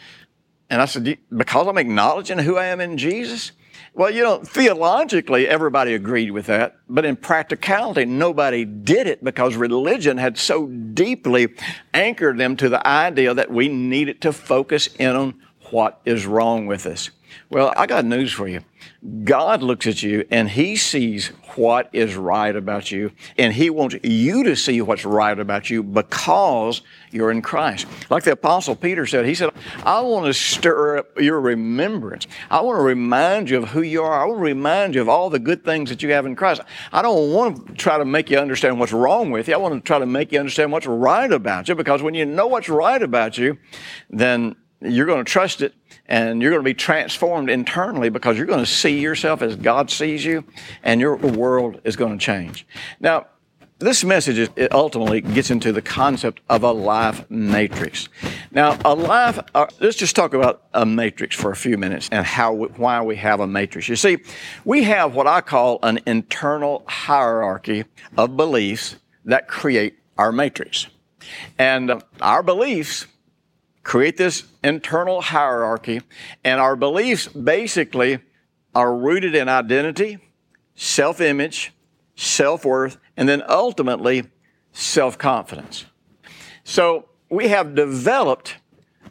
And 0.69 0.82
I 0.82 0.86
said, 0.86 1.17
because 1.36 1.67
I'm 1.67 1.78
acknowledging 1.78 2.39
who 2.39 2.58
I 2.58 2.65
am 2.65 2.82
in 2.82 2.97
Jesus? 2.97 3.54
Well, 3.93 4.12
you 4.12 4.23
know, 4.23 4.43
theologically, 4.43 5.47
everybody 5.47 5.93
agreed 5.93 6.32
with 6.32 6.45
that, 6.47 6.78
but 6.88 7.06
in 7.06 7.15
practicality, 7.15 8.06
nobody 8.06 8.65
did 8.65 9.08
it 9.08 9.23
because 9.23 9.56
religion 9.56 10.17
had 10.17 10.38
so 10.38 10.67
deeply 10.67 11.49
anchored 11.93 12.38
them 12.38 12.56
to 12.58 12.69
the 12.69 12.86
idea 12.86 13.34
that 13.34 13.52
we 13.52 13.67
needed 13.67 14.21
to 14.21 14.32
focus 14.32 14.88
in 14.99 15.15
on 15.15 15.41
what 15.71 16.02
is 16.06 16.25
wrong 16.25 16.65
with 16.65 16.86
us. 16.86 17.10
Well, 17.49 17.73
I 17.75 17.88
got 17.88 18.06
news 18.06 18.32
for 18.32 18.47
you. 18.47 18.62
God 19.24 19.63
looks 19.63 19.88
at 19.88 20.04
you 20.04 20.26
and 20.30 20.50
He 20.50 20.76
sees 20.76 21.32
what 21.56 21.89
is 21.94 22.15
right 22.15 22.56
about 22.56 22.92
you, 22.92 23.12
and 23.38 23.54
He 23.54 23.70
wants 23.70 23.96
you 24.04 24.44
to 24.44 24.56
see 24.56 24.82
what's 24.82 25.06
right 25.06 25.38
about 25.38 25.70
you 25.70 25.84
because 25.84 26.82
you're 27.12 27.32
in 27.32 27.42
Christ. 27.42 27.88
Like 28.10 28.24
the 28.24 28.32
Apostle 28.32 28.76
Peter 28.76 29.06
said, 29.06 29.26
he 29.26 29.36
said, 29.36 29.52
I 29.84 30.02
want 30.02 30.26
to 30.26 30.34
stir 30.34 31.00
up 31.00 31.20
your 31.20 31.42
remembrance. 31.42 32.28
I 32.50 32.62
want 32.62 32.78
to 32.78 32.84
remind 32.84 33.50
you 33.50 33.58
of 33.58 33.70
who 33.70 33.82
you 33.82 34.04
are. 34.04 34.22
I 34.22 34.26
want 34.26 34.39
to 34.39 34.44
remind 34.44 34.96
you 34.96 35.02
of 35.02 35.10
all 35.10 35.30
the 35.30 35.39
good 35.39 35.63
things 35.65 35.89
that 35.89 36.04
you 36.04 36.12
have 36.12 36.26
in 36.26 36.36
Christ. 36.36 36.62
I 36.92 37.02
don't 37.02 37.34
want 37.34 37.68
to 37.68 37.74
try 37.74 37.98
to 37.98 38.06
make 38.06 38.30
you 38.30 38.38
understand 38.38 38.80
what's 38.80 38.94
wrong 38.94 39.32
with 39.32 39.48
you. 39.48 39.54
I 39.54 39.58
want 39.58 39.74
to 39.74 39.82
try 39.82 40.00
to 40.00 40.06
make 40.06 40.32
you 40.32 40.39
understand 40.39 40.72
what's 40.72 40.88
right 40.88 41.32
about 41.32 41.68
you 41.68 41.76
because 41.76 42.02
when 42.02 42.13
you 42.13 42.26
know 42.26 42.48
what's 42.48 42.70
right 42.70 43.02
about 43.02 43.38
you, 43.38 43.58
then 44.10 44.56
you're 44.82 45.06
going 45.06 45.24
to 45.24 45.30
trust 45.30 45.62
it 45.62 45.74
and 46.10 46.41
you're 46.41 46.52
going 46.52 46.63
to 46.63 46.69
be 46.69 46.74
transformed 46.74 47.50
internally 47.50 48.10
because 48.10 48.36
you're 48.36 48.48
going 48.48 48.60
to 48.60 48.65
see 48.65 49.00
yourself 49.00 49.41
as 49.41 49.56
God 49.56 49.91
sees 49.91 50.26
you 50.26 50.43
and 50.84 51.00
your 51.00 51.15
world 51.15 51.80
is 51.84 51.95
going 51.95 52.17
to 52.17 52.26
change. 52.26 52.65
Now, 53.00 53.28
this 53.78 54.04
message 54.04 54.50
it 54.58 54.74
ultimately 54.74 55.22
gets 55.22 55.52
into 55.52 55.72
the 55.72 55.82
concept 55.82 56.41
of 56.50 56.63
a 56.63 56.72
life 56.72 57.30
matrix. 57.30 58.10
Now, 58.52 58.78
a 58.84 58.93
life, 58.93 59.39
uh, 59.56 59.67
let's 59.80 59.95
just 59.95 60.15
talk 60.15 60.34
about 60.34 60.63
a 60.74 60.86
matrix 60.86 61.36
for 61.36 61.52
a 61.52 61.56
few 61.56 61.78
minutes 61.78 62.10
and 62.12 62.26
how, 62.26 62.54
why 62.54 63.02
we 63.02 63.15
have 63.17 63.39
a 63.39 63.48
matrix. 63.48 63.88
You 63.88 63.95
see, 63.95 64.17
we 64.65 64.84
have 64.84 65.15
what 65.15 65.28
I 65.28 65.39
call 65.39 65.80
an 65.84 66.00
internal 66.06 66.84
hierarchy 66.88 67.86
of 68.17 68.36
beliefs 68.36 68.98
that 69.26 69.48
create 69.48 69.98
our 70.17 70.34
matrix. 70.34 70.88
And 71.58 71.91
uh, 71.91 72.00
our 72.19 72.43
beliefs 72.43 73.06
create 73.84 74.18
this 74.18 74.44
internal 74.63 75.22
hierarchy, 75.22 76.02
and 76.44 76.60
our 76.60 76.76
beliefs 76.76 77.28
basically 77.28 78.20
are 78.76 78.96
rooted 78.96 79.36
in 79.36 79.50
identity, 79.50 80.20
self 80.76 81.22
image, 81.22 81.74
self 82.15 82.65
worth, 82.65 82.98
and 83.18 83.28
then 83.28 83.44
ultimately 83.48 84.24
self 84.74 85.18
confidence. 85.18 85.86
So 86.63 87.10
we 87.30 87.48
have 87.48 87.76
developed 87.76 88.58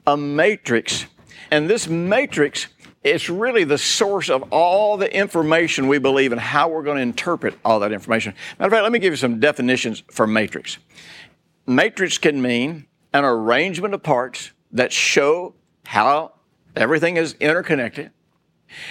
a 0.06 0.16
matrix, 0.16 1.06
and 1.50 1.68
this 1.68 1.88
matrix 1.88 2.68
is 3.04 3.30
really 3.30 3.64
the 3.64 3.78
source 3.78 4.28
of 4.28 4.42
all 4.52 4.96
the 4.96 5.12
information 5.14 5.88
we 5.88 5.98
believe 5.98 6.32
and 6.32 6.40
how 6.40 6.68
we're 6.68 6.82
going 6.82 6.96
to 6.96 7.02
interpret 7.02 7.58
all 7.64 7.80
that 7.80 7.92
information. 7.92 8.34
Matter 8.58 8.66
of 8.68 8.72
fact, 8.72 8.82
let 8.82 8.92
me 8.92 8.98
give 8.98 9.12
you 9.12 9.16
some 9.16 9.40
definitions 9.40 10.02
for 10.10 10.26
matrix. 10.26 10.78
Matrix 11.66 12.18
can 12.18 12.42
mean 12.42 12.86
an 13.12 13.24
arrangement 13.24 13.94
of 13.94 14.02
parts 14.02 14.52
that 14.72 14.92
show 14.92 15.54
how 15.86 16.32
everything 16.76 17.16
is 17.16 17.34
interconnected. 17.34 18.10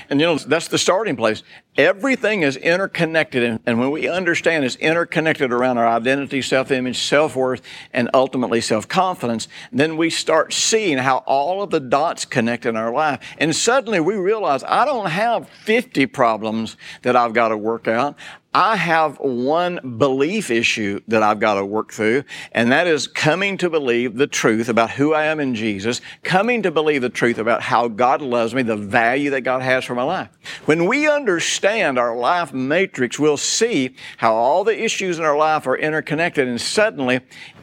And 0.09 0.19
you 0.19 0.25
know, 0.25 0.37
that's 0.37 0.67
the 0.67 0.77
starting 0.77 1.15
place. 1.15 1.43
Everything 1.75 2.41
is 2.41 2.57
interconnected. 2.57 3.59
And 3.65 3.79
when 3.79 3.91
we 3.91 4.07
understand 4.07 4.65
it's 4.65 4.75
interconnected 4.77 5.51
around 5.51 5.77
our 5.77 5.87
identity, 5.87 6.41
self 6.41 6.71
image, 6.71 6.97
self 6.97 7.35
worth, 7.35 7.61
and 7.93 8.09
ultimately 8.13 8.61
self 8.61 8.87
confidence, 8.87 9.47
then 9.71 9.97
we 9.97 10.09
start 10.09 10.53
seeing 10.53 10.97
how 10.97 11.17
all 11.27 11.61
of 11.61 11.69
the 11.69 11.79
dots 11.79 12.25
connect 12.25 12.65
in 12.65 12.75
our 12.75 12.91
life. 12.91 13.19
And 13.37 13.55
suddenly 13.55 13.99
we 13.99 14.15
realize 14.15 14.63
I 14.63 14.85
don't 14.85 15.09
have 15.09 15.47
50 15.47 16.07
problems 16.07 16.77
that 17.03 17.15
I've 17.15 17.33
got 17.33 17.49
to 17.49 17.57
work 17.57 17.87
out. 17.87 18.17
I 18.57 18.75
have 18.75 19.19
one 19.19 19.97
belief 19.99 20.49
issue 20.49 21.01
that 21.09 21.21
I've 21.21 21.39
got 21.39 21.59
to 21.59 21.63
work 21.63 21.93
through, 21.93 22.23
and 22.53 22.71
that 22.71 22.87
is 22.87 23.05
coming 23.05 23.55
to 23.59 23.69
believe 23.69 24.15
the 24.15 24.25
truth 24.25 24.67
about 24.67 24.89
who 24.89 25.13
I 25.13 25.25
am 25.25 25.39
in 25.39 25.53
Jesus, 25.53 26.01
coming 26.23 26.63
to 26.63 26.71
believe 26.71 27.03
the 27.03 27.09
truth 27.09 27.37
about 27.37 27.61
how 27.61 27.87
God 27.87 28.19
loves 28.23 28.55
me, 28.55 28.63
the 28.63 28.75
value 28.75 29.29
that 29.29 29.41
God 29.41 29.61
has 29.61 29.85
for 29.85 29.93
my 29.93 30.01
life. 30.01 30.29
When 30.65 30.87
we 30.87 31.07
understand 31.07 31.99
our 31.99 32.17
life 32.17 32.51
matrix, 32.51 33.19
we'll 33.19 33.37
see 33.37 33.93
how 34.17 34.33
all 34.33 34.63
the 34.63 34.83
issues 34.83 35.19
in 35.19 35.23
our 35.23 35.37
life 35.37 35.67
are 35.67 35.77
interconnected, 35.77 36.47
and 36.47 36.59
suddenly 36.59 37.19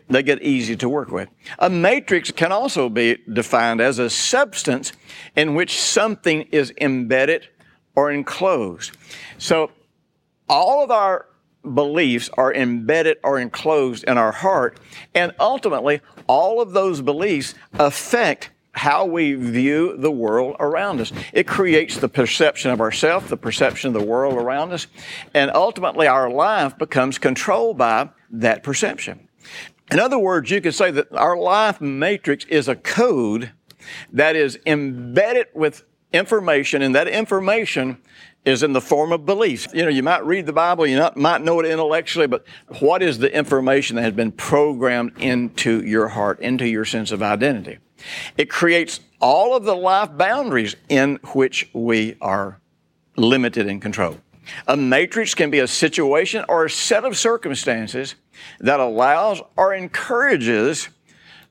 they 0.08 0.22
get 0.22 0.42
easy 0.42 0.76
to 0.76 0.88
work 0.88 1.10
with. 1.10 1.28
A 1.58 1.68
matrix 1.68 2.30
can 2.30 2.52
also 2.52 2.88
be 2.88 3.18
defined 3.32 3.80
as 3.80 3.98
a 3.98 4.08
substance 4.08 4.92
in 5.34 5.56
which 5.56 5.76
something 5.76 6.42
is 6.52 6.72
embedded 6.80 7.48
or 7.96 8.12
enclosed. 8.12 8.92
So 9.38 9.72
all 10.48 10.82
of 10.84 10.90
our 10.90 11.26
beliefs 11.72 12.28
are 12.34 12.52
embedded 12.52 13.18
or 13.24 13.38
enclosed 13.38 14.04
in 14.04 14.18
our 14.18 14.32
heart, 14.32 14.78
and 15.14 15.32
ultimately, 15.40 16.00
all 16.26 16.60
of 16.60 16.72
those 16.72 17.00
beliefs 17.00 17.54
affect 17.74 18.50
how 18.72 19.04
we 19.06 19.34
view 19.34 19.96
the 19.96 20.10
world 20.10 20.56
around 20.58 21.00
us. 21.00 21.12
It 21.32 21.46
creates 21.46 21.96
the 21.98 22.08
perception 22.08 22.70
of 22.70 22.80
ourselves, 22.80 23.28
the 23.28 23.36
perception 23.36 23.88
of 23.88 23.94
the 23.94 24.06
world 24.06 24.34
around 24.34 24.72
us, 24.72 24.88
and 25.32 25.50
ultimately 25.54 26.06
our 26.06 26.28
life 26.28 26.76
becomes 26.76 27.18
controlled 27.18 27.78
by 27.78 28.10
that 28.30 28.62
perception. 28.62 29.28
In 29.92 30.00
other 30.00 30.18
words, 30.18 30.50
you 30.50 30.60
could 30.60 30.74
say 30.74 30.90
that 30.90 31.12
our 31.12 31.36
life 31.36 31.80
matrix 31.80 32.44
is 32.46 32.68
a 32.68 32.74
code 32.74 33.52
that 34.12 34.34
is 34.34 34.58
embedded 34.66 35.48
with 35.54 35.84
information, 36.12 36.82
and 36.82 36.94
that 36.94 37.06
information 37.06 37.98
is 38.44 38.62
in 38.62 38.72
the 38.72 38.80
form 38.80 39.12
of 39.12 39.24
beliefs. 39.24 39.66
You 39.72 39.84
know, 39.84 39.88
you 39.88 40.02
might 40.02 40.24
read 40.24 40.46
the 40.46 40.52
Bible, 40.52 40.86
you 40.86 40.96
not, 40.96 41.16
might 41.16 41.42
know 41.42 41.60
it 41.60 41.66
intellectually, 41.66 42.26
but 42.26 42.44
what 42.80 43.02
is 43.02 43.18
the 43.18 43.34
information 43.34 43.96
that 43.96 44.02
has 44.02 44.12
been 44.12 44.32
programmed 44.32 45.12
into 45.18 45.82
your 45.82 46.08
heart, 46.08 46.40
into 46.40 46.68
your 46.68 46.84
sense 46.84 47.10
of 47.10 47.22
identity? 47.22 47.78
It 48.36 48.50
creates 48.50 49.00
all 49.20 49.56
of 49.56 49.64
the 49.64 49.74
life 49.74 50.10
boundaries 50.16 50.76
in 50.88 51.18
which 51.32 51.70
we 51.72 52.16
are 52.20 52.60
limited 53.16 53.66
and 53.66 53.80
controlled. 53.80 54.20
A 54.66 54.76
matrix 54.76 55.34
can 55.34 55.50
be 55.50 55.60
a 55.60 55.66
situation 55.66 56.44
or 56.50 56.66
a 56.66 56.70
set 56.70 57.04
of 57.04 57.16
circumstances 57.16 58.14
that 58.60 58.78
allows 58.78 59.40
or 59.56 59.72
encourages 59.72 60.90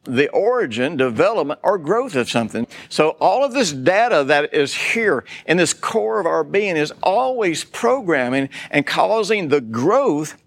the 0.04 0.30
origin, 0.30 0.98
development, 0.98 1.60
or 1.64 1.78
growth 1.78 2.16
of 2.16 2.30
something. 2.30 2.68
So 2.90 3.12
all 3.22 3.44
of 3.44 3.54
this 3.54 3.72
data 3.72 4.24
that 4.26 4.54
is 4.54 4.74
here 4.74 5.24
in 5.46 5.58
this 5.58 5.74
core 5.74 6.20
of 6.20 6.26
our 6.26 6.44
being 6.44 6.76
is 6.76 6.94
always 7.02 7.64
programming 7.64 8.50
and 8.72 8.86
causing 8.86 9.48
the 9.48 9.62
growth 9.62 10.38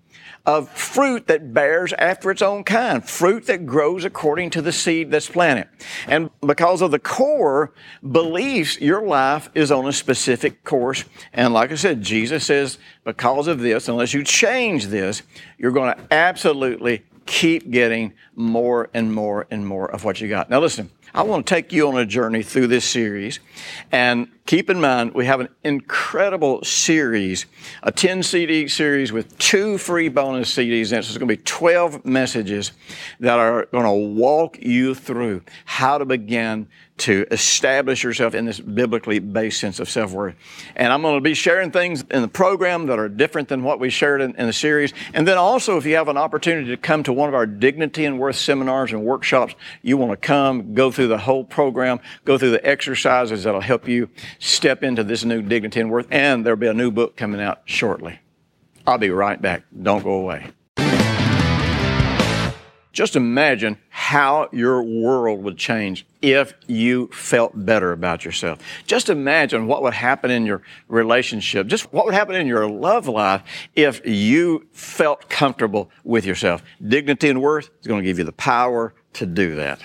of 0.47 0.71
fruit 0.71 1.27
that 1.27 1.53
bears 1.53 1.93
after 1.95 2.31
its 2.31 2.41
own 2.41 2.63
kind, 2.63 3.07
fruit 3.07 3.47
that 3.47 3.67
grows 3.67 4.05
according 4.05 4.49
to 4.49 4.63
the 4.63 4.71
seed 4.71 5.11
that's 5.11 5.29
planted. 5.29 5.67
And 6.07 6.31
because 6.41 6.83
of 6.83 6.93
the 6.93 7.01
core 7.01 7.73
beliefs, 8.13 8.81
your 8.81 9.05
life 9.05 9.51
is 9.55 9.73
on 9.73 9.89
a 9.89 9.93
specific 9.93 10.63
course. 10.63 11.05
And 11.33 11.53
like 11.53 11.73
I 11.73 11.75
said, 11.75 12.01
Jesus 12.01 12.47
says, 12.47 12.79
because 13.05 13.49
of 13.49 13.59
this, 13.59 13.89
unless 13.89 14.15
you 14.15 14.23
change 14.23 14.87
this, 14.87 15.23
you're 15.59 15.73
going 15.73 15.97
to 15.97 16.15
absolutely 16.15 17.03
keep 17.27 17.71
getting 17.71 18.15
more 18.35 18.89
and 18.95 19.13
more 19.13 19.47
and 19.51 19.67
more 19.67 19.91
of 19.91 20.05
what 20.05 20.21
you 20.21 20.29
got. 20.29 20.49
Now, 20.49 20.61
listen, 20.61 20.91
I 21.15 21.23
want 21.23 21.47
to 21.47 21.55
take 21.55 21.73
you 21.73 21.89
on 21.89 21.97
a 21.97 22.05
journey 22.05 22.43
through 22.43 22.67
this 22.67 22.85
series. 22.85 23.41
And 23.91 24.29
keep 24.45 24.69
in 24.69 24.81
mind, 24.81 25.15
we 25.15 25.25
have 25.27 25.41
an 25.41 25.49
incredible 25.65 26.63
series, 26.63 27.47
a 27.83 27.91
10 27.91 28.23
CD 28.23 28.69
series 28.69 29.13
with 29.13 29.37
two 29.39 29.79
free 29.79 30.09
bonus 30.09 30.55
CDs. 30.55 30.93
And 30.93 31.05
so 31.05 31.09
it's 31.09 31.19
going 31.19 31.29
to 31.29 31.37
be 31.37 31.43
12 31.43 32.05
messages 32.05 32.73
that 33.21 33.39
are 33.39 33.67
going 33.73 33.85
to 33.85 34.21
walk 34.21 34.59
you 34.61 34.95
through 34.95 35.43
how 35.65 35.97
to 35.97 36.05
begin 36.05 36.69
to 36.99 37.27
establish 37.31 38.03
yourself 38.03 38.35
in 38.35 38.47
this 38.47 38.59
biblically 38.59 39.19
based 39.19 39.61
sense 39.61 39.81
of 39.81 39.89
self 39.89 40.13
worth. 40.13 40.35
And 40.75 40.93
I'm 40.93 41.03
going 41.03 41.17
to 41.17 41.21
be 41.21 41.35
sharing 41.35 41.71
things 41.71 42.05
in 42.11 42.23
the 42.23 42.29
program 42.29 42.87
that 42.87 42.99
are 42.99 43.09
different 43.09 43.49
than 43.49 43.63
what 43.63 43.79
we 43.79 43.91
shared 43.91 44.21
in, 44.21 44.35
in, 44.37 44.47
the 44.47 44.53
series. 44.53 44.95
And 45.13 45.29
then 45.29 45.37
also, 45.37 45.77
if 45.77 45.85
you 45.85 45.97
have 45.97 46.09
an 46.09 46.17
opportunity 46.17 46.69
to 46.69 46.77
come 46.77 47.03
to 47.03 47.13
one 47.13 47.29
of 47.29 47.35
our 47.35 47.47
dignity 47.47 48.05
and 48.05 48.19
worth 48.19 48.37
seminars 48.37 48.93
and 48.93 49.05
workshops, 49.05 49.55
you 49.83 49.97
want 49.97 50.13
to 50.13 50.17
come, 50.17 50.75
go 50.75 50.91
through 50.91 51.09
the 51.09 51.19
whole 51.19 51.45
program, 51.45 52.01
go 52.25 52.39
through 52.39 52.53
the 52.53 52.67
exercises 52.67 53.45
that'll 53.45 53.61
help 53.61 53.87
you 53.87 54.09
step 54.39 54.83
into 54.83 55.05
this 55.05 55.25
new 55.25 55.43
dignity 55.43 55.81
and 55.81 55.91
worth. 55.91 56.07
And 56.11 56.47
there'll 56.47 56.59
be 56.59 56.67
a 56.67 56.75
new 56.75 56.91
book 56.91 57.17
coming 57.17 57.41
out 57.41 57.63
shortly. 57.67 58.21
I'll 58.87 58.99
be 58.99 59.11
right 59.11 59.41
back. 59.41 59.65
Don't 59.83 60.03
go 60.03 60.13
away. 60.13 60.47
Just 62.97 63.15
imagine 63.15 63.77
how 63.91 64.49
your 64.53 64.83
world 64.83 65.43
would 65.43 65.59
change 65.59 66.07
if 66.23 66.55
you 66.67 67.09
felt 67.09 67.53
better 67.67 67.93
about 67.93 68.25
yourself. 68.25 68.59
Just 68.87 69.11
imagine 69.11 69.67
what 69.67 69.83
would 69.83 69.93
happen 69.93 70.31
in 70.31 70.47
your 70.47 70.63
relationship, 70.89 71.67
just 71.67 71.93
what 71.93 72.07
would 72.07 72.15
happen 72.15 72.37
in 72.37 72.47
your 72.47 72.67
love 72.67 73.07
life 73.07 73.43
if 73.75 74.01
you 74.07 74.67
felt 74.73 75.29
comfortable 75.29 75.91
with 76.05 76.25
yourself. 76.25 76.63
Dignity 76.89 77.29
and 77.29 77.43
worth 77.43 77.69
is 77.83 77.87
going 77.87 78.01
to 78.01 78.07
give 78.07 78.17
you 78.17 78.25
the 78.25 78.33
power 78.33 78.95
to 79.13 79.27
do 79.27 79.57
that. 79.57 79.83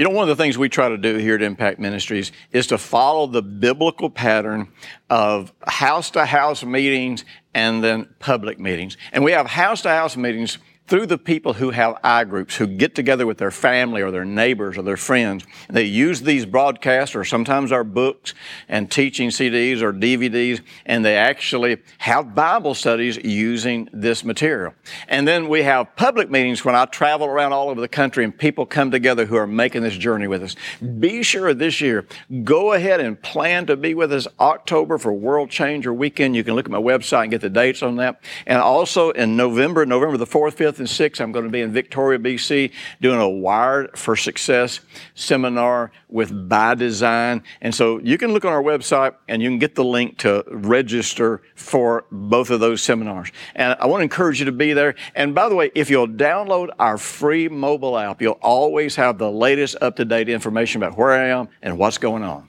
You 0.00 0.04
know, 0.04 0.10
one 0.10 0.22
of 0.30 0.34
the 0.34 0.42
things 0.42 0.56
we 0.56 0.70
try 0.70 0.88
to 0.88 0.96
do 0.96 1.16
here 1.16 1.34
at 1.34 1.42
Impact 1.42 1.78
Ministries 1.78 2.32
is 2.52 2.68
to 2.68 2.78
follow 2.78 3.26
the 3.26 3.42
biblical 3.42 4.08
pattern 4.08 4.68
of 5.10 5.52
house 5.66 6.10
to 6.12 6.24
house 6.24 6.64
meetings 6.64 7.26
and 7.54 7.82
then 7.82 8.08
public 8.18 8.58
meetings. 8.58 8.96
And 9.12 9.24
we 9.24 9.32
have 9.32 9.46
house 9.46 9.82
to 9.82 9.88
house 9.90 10.16
meetings 10.16 10.58
through 10.90 11.06
the 11.06 11.16
people 11.16 11.52
who 11.52 11.70
have 11.70 11.96
I 12.02 12.24
groups, 12.24 12.56
who 12.56 12.66
get 12.66 12.96
together 12.96 13.24
with 13.24 13.38
their 13.38 13.52
family 13.52 14.02
or 14.02 14.10
their 14.10 14.24
neighbors 14.24 14.76
or 14.76 14.82
their 14.82 14.96
friends. 14.96 15.44
They 15.68 15.84
use 15.84 16.20
these 16.20 16.44
broadcasts 16.44 17.14
or 17.14 17.24
sometimes 17.24 17.70
our 17.70 17.84
books 17.84 18.34
and 18.68 18.90
teaching 18.90 19.28
CDs 19.28 19.82
or 19.82 19.92
DVDs, 19.92 20.60
and 20.84 21.04
they 21.04 21.16
actually 21.16 21.78
have 21.98 22.34
Bible 22.34 22.74
studies 22.74 23.16
using 23.18 23.88
this 23.92 24.24
material. 24.24 24.74
And 25.06 25.28
then 25.28 25.48
we 25.48 25.62
have 25.62 25.94
public 25.94 26.28
meetings 26.28 26.64
when 26.64 26.74
I 26.74 26.86
travel 26.86 27.28
around 27.28 27.52
all 27.52 27.70
over 27.70 27.80
the 27.80 27.86
country 27.86 28.24
and 28.24 28.36
people 28.36 28.66
come 28.66 28.90
together 28.90 29.26
who 29.26 29.36
are 29.36 29.46
making 29.46 29.82
this 29.82 29.96
journey 29.96 30.26
with 30.26 30.42
us. 30.42 30.56
Be 30.98 31.22
sure 31.22 31.54
this 31.54 31.80
year, 31.80 32.04
go 32.42 32.72
ahead 32.72 32.98
and 32.98 33.20
plan 33.22 33.64
to 33.66 33.76
be 33.76 33.94
with 33.94 34.12
us 34.12 34.26
October 34.40 34.98
for 34.98 35.12
World 35.12 35.50
Changer 35.50 35.94
Weekend. 35.94 36.34
You 36.34 36.42
can 36.42 36.54
look 36.54 36.66
at 36.66 36.72
my 36.72 36.78
website 36.78 37.22
and 37.22 37.30
get 37.30 37.42
the 37.42 37.48
dates 37.48 37.80
on 37.80 37.94
that. 37.96 38.20
And 38.44 38.60
also 38.60 39.10
in 39.10 39.36
November, 39.36 39.86
November 39.86 40.16
the 40.16 40.26
4th, 40.26 40.56
5th, 40.56 40.79
and 40.80 40.88
6th, 40.88 41.20
I'm 41.20 41.30
going 41.30 41.44
to 41.44 41.50
be 41.50 41.60
in 41.60 41.72
Victoria, 41.72 42.18
BC, 42.18 42.72
doing 43.00 43.20
a 43.20 43.28
Wired 43.28 43.96
for 43.96 44.16
Success 44.16 44.80
seminar 45.14 45.92
with 46.08 46.48
By 46.48 46.74
Design. 46.74 47.42
And 47.60 47.74
so 47.74 47.98
you 48.00 48.18
can 48.18 48.32
look 48.32 48.44
on 48.44 48.52
our 48.52 48.62
website 48.62 49.14
and 49.28 49.40
you 49.40 49.48
can 49.48 49.58
get 49.58 49.76
the 49.76 49.84
link 49.84 50.18
to 50.18 50.42
register 50.48 51.42
for 51.54 52.04
both 52.10 52.50
of 52.50 52.60
those 52.60 52.82
seminars. 52.82 53.30
And 53.54 53.76
I 53.78 53.86
want 53.86 54.00
to 54.00 54.04
encourage 54.04 54.40
you 54.40 54.46
to 54.46 54.52
be 54.52 54.72
there. 54.72 54.94
And 55.14 55.34
by 55.34 55.48
the 55.48 55.54
way, 55.54 55.70
if 55.74 55.90
you'll 55.90 56.08
download 56.08 56.70
our 56.78 56.98
free 56.98 57.48
mobile 57.48 57.96
app, 57.96 58.20
you'll 58.20 58.38
always 58.42 58.96
have 58.96 59.18
the 59.18 59.30
latest 59.30 59.76
up 59.80 59.96
to 59.96 60.04
date 60.04 60.28
information 60.28 60.82
about 60.82 60.98
where 60.98 61.12
I 61.12 61.28
am 61.28 61.48
and 61.62 61.78
what's 61.78 61.98
going 61.98 62.24
on. 62.24 62.48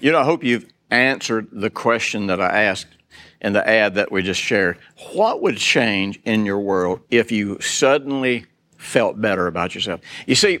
You 0.00 0.12
know, 0.12 0.18
I 0.18 0.24
hope 0.24 0.42
you've 0.42 0.66
answered 0.90 1.48
the 1.52 1.70
question 1.70 2.26
that 2.28 2.40
I 2.40 2.62
asked 2.64 2.86
in 3.40 3.52
the 3.52 3.66
ad 3.66 3.94
that 3.94 4.12
we 4.12 4.22
just 4.22 4.40
shared. 4.40 4.78
What 5.12 5.42
would 5.42 5.56
change 5.56 6.20
in 6.24 6.44
your 6.46 6.60
world 6.60 7.00
if 7.10 7.32
you 7.32 7.60
suddenly 7.60 8.46
felt 8.76 9.20
better 9.20 9.46
about 9.46 9.74
yourself? 9.74 10.00
You 10.26 10.34
see, 10.34 10.60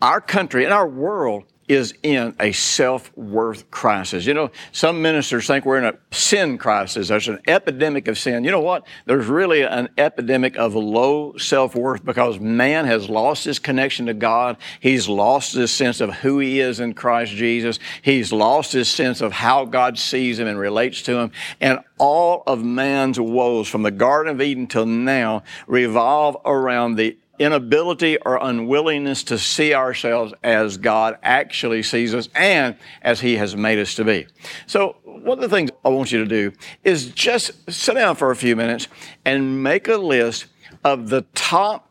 our 0.00 0.20
country 0.20 0.64
and 0.64 0.72
our 0.72 0.88
world 0.88 1.44
is 1.72 1.94
in 2.02 2.34
a 2.40 2.52
self 2.52 3.16
worth 3.16 3.70
crisis. 3.70 4.26
You 4.26 4.34
know, 4.34 4.50
some 4.72 5.02
ministers 5.02 5.46
think 5.46 5.64
we're 5.64 5.78
in 5.78 5.84
a 5.84 5.94
sin 6.10 6.58
crisis. 6.58 7.08
There's 7.08 7.28
an 7.28 7.40
epidemic 7.46 8.08
of 8.08 8.18
sin. 8.18 8.44
You 8.44 8.50
know 8.50 8.60
what? 8.60 8.86
There's 9.06 9.26
really 9.26 9.62
an 9.62 9.88
epidemic 9.98 10.56
of 10.56 10.74
low 10.74 11.36
self 11.36 11.74
worth 11.74 12.04
because 12.04 12.38
man 12.38 12.86
has 12.86 13.08
lost 13.08 13.44
his 13.44 13.58
connection 13.58 14.06
to 14.06 14.14
God. 14.14 14.56
He's 14.80 15.08
lost 15.08 15.54
his 15.54 15.70
sense 15.70 16.00
of 16.00 16.12
who 16.14 16.38
he 16.38 16.60
is 16.60 16.80
in 16.80 16.94
Christ 16.94 17.32
Jesus. 17.32 17.78
He's 18.02 18.32
lost 18.32 18.72
his 18.72 18.88
sense 18.88 19.20
of 19.20 19.32
how 19.32 19.64
God 19.64 19.98
sees 19.98 20.38
him 20.38 20.46
and 20.46 20.58
relates 20.58 21.02
to 21.02 21.18
him. 21.18 21.32
And 21.60 21.80
all 21.98 22.42
of 22.46 22.64
man's 22.64 23.20
woes 23.20 23.68
from 23.68 23.82
the 23.82 23.90
Garden 23.90 24.32
of 24.32 24.40
Eden 24.40 24.66
till 24.66 24.86
now 24.86 25.44
revolve 25.66 26.36
around 26.44 26.96
the 26.96 27.16
inability 27.42 28.16
or 28.18 28.38
unwillingness 28.40 29.24
to 29.24 29.38
see 29.38 29.74
ourselves 29.74 30.32
as 30.42 30.76
God 30.76 31.18
actually 31.22 31.82
sees 31.82 32.14
us 32.14 32.28
and 32.34 32.76
as 33.02 33.20
He 33.20 33.36
has 33.36 33.56
made 33.56 33.78
us 33.78 33.94
to 33.96 34.04
be. 34.04 34.26
So, 34.66 34.96
one 35.04 35.38
of 35.38 35.50
the 35.50 35.54
things 35.54 35.70
I 35.84 35.88
want 35.88 36.12
you 36.12 36.18
to 36.18 36.26
do 36.26 36.52
is 36.84 37.10
just 37.10 37.70
sit 37.70 37.94
down 37.94 38.16
for 38.16 38.30
a 38.30 38.36
few 38.36 38.56
minutes 38.56 38.88
and 39.24 39.62
make 39.62 39.88
a 39.88 39.96
list 39.96 40.46
of 40.84 41.10
the 41.10 41.22
top 41.34 41.90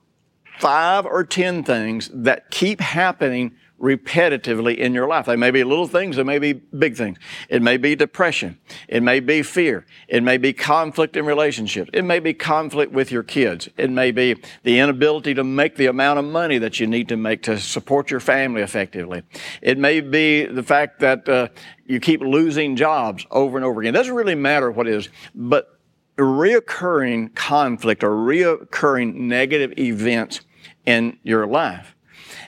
five 0.59 1.05
or 1.05 1.23
ten 1.23 1.63
things 1.63 2.09
that 2.13 2.51
keep 2.51 2.79
happening 2.79 3.53
repetitively 3.81 4.77
in 4.77 4.93
your 4.93 5.07
life. 5.07 5.25
They 5.25 5.35
may 5.35 5.51
be 5.51 5.63
little 5.63 5.87
things, 5.87 6.15
they 6.15 6.23
may 6.23 6.39
be 6.39 6.53
big 6.53 6.95
things. 6.95 7.17
It 7.49 7.61
may 7.61 7.77
be 7.77 7.95
depression. 7.95 8.59
It 8.87 9.01
may 9.01 9.19
be 9.19 9.41
fear. 9.41 9.85
It 10.07 10.23
may 10.23 10.37
be 10.37 10.53
conflict 10.53 11.17
in 11.17 11.25
relationships. 11.25 11.89
It 11.93 12.03
may 12.03 12.19
be 12.19 12.33
conflict 12.33 12.91
with 12.91 13.11
your 13.11 13.23
kids. 13.23 13.69
It 13.77 13.89
may 13.89 14.11
be 14.11 14.35
the 14.63 14.79
inability 14.79 15.33
to 15.33 15.43
make 15.43 15.75
the 15.75 15.87
amount 15.87 16.19
of 16.19 16.25
money 16.25 16.59
that 16.59 16.79
you 16.79 16.87
need 16.87 17.09
to 17.09 17.17
make 17.17 17.43
to 17.43 17.57
support 17.57 18.11
your 18.11 18.19
family 18.19 18.61
effectively. 18.61 19.23
It 19.61 19.77
may 19.77 20.01
be 20.01 20.45
the 20.45 20.63
fact 20.63 20.99
that 20.99 21.27
uh, 21.27 21.47
you 21.85 21.99
keep 21.99 22.21
losing 22.21 22.75
jobs 22.75 23.25
over 23.31 23.57
and 23.57 23.65
over 23.65 23.81
again. 23.81 23.95
It 23.95 23.97
doesn't 23.97 24.13
really 24.13 24.35
matter 24.35 24.69
what 24.69 24.87
it 24.87 24.93
is, 24.93 25.09
but 25.33 25.79
reoccurring 26.17 27.33
conflict 27.33 28.03
or 28.03 28.11
reoccurring 28.11 29.15
negative 29.15 29.73
events 29.79 30.41
in 30.85 31.17
your 31.23 31.47
life 31.47 31.95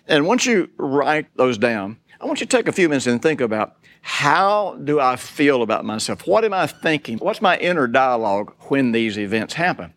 and 0.07 0.27
once 0.27 0.45
you 0.45 0.69
write 0.77 1.27
those 1.35 1.57
down, 1.57 1.97
I 2.19 2.25
want 2.25 2.39
you 2.39 2.45
to 2.45 2.57
take 2.57 2.67
a 2.67 2.71
few 2.71 2.87
minutes 2.89 3.07
and 3.07 3.21
think 3.21 3.41
about 3.41 3.77
how 4.01 4.77
do 4.83 4.99
I 4.99 5.15
feel 5.15 5.61
about 5.61 5.85
myself? 5.85 6.27
What 6.27 6.43
am 6.43 6.53
I 6.53 6.67
thinking? 6.67 7.19
What's 7.19 7.41
my 7.41 7.57
inner 7.57 7.87
dialogue 7.87 8.53
when 8.67 8.91
these 8.91 9.17
events 9.17 9.53
happen? 9.53 9.93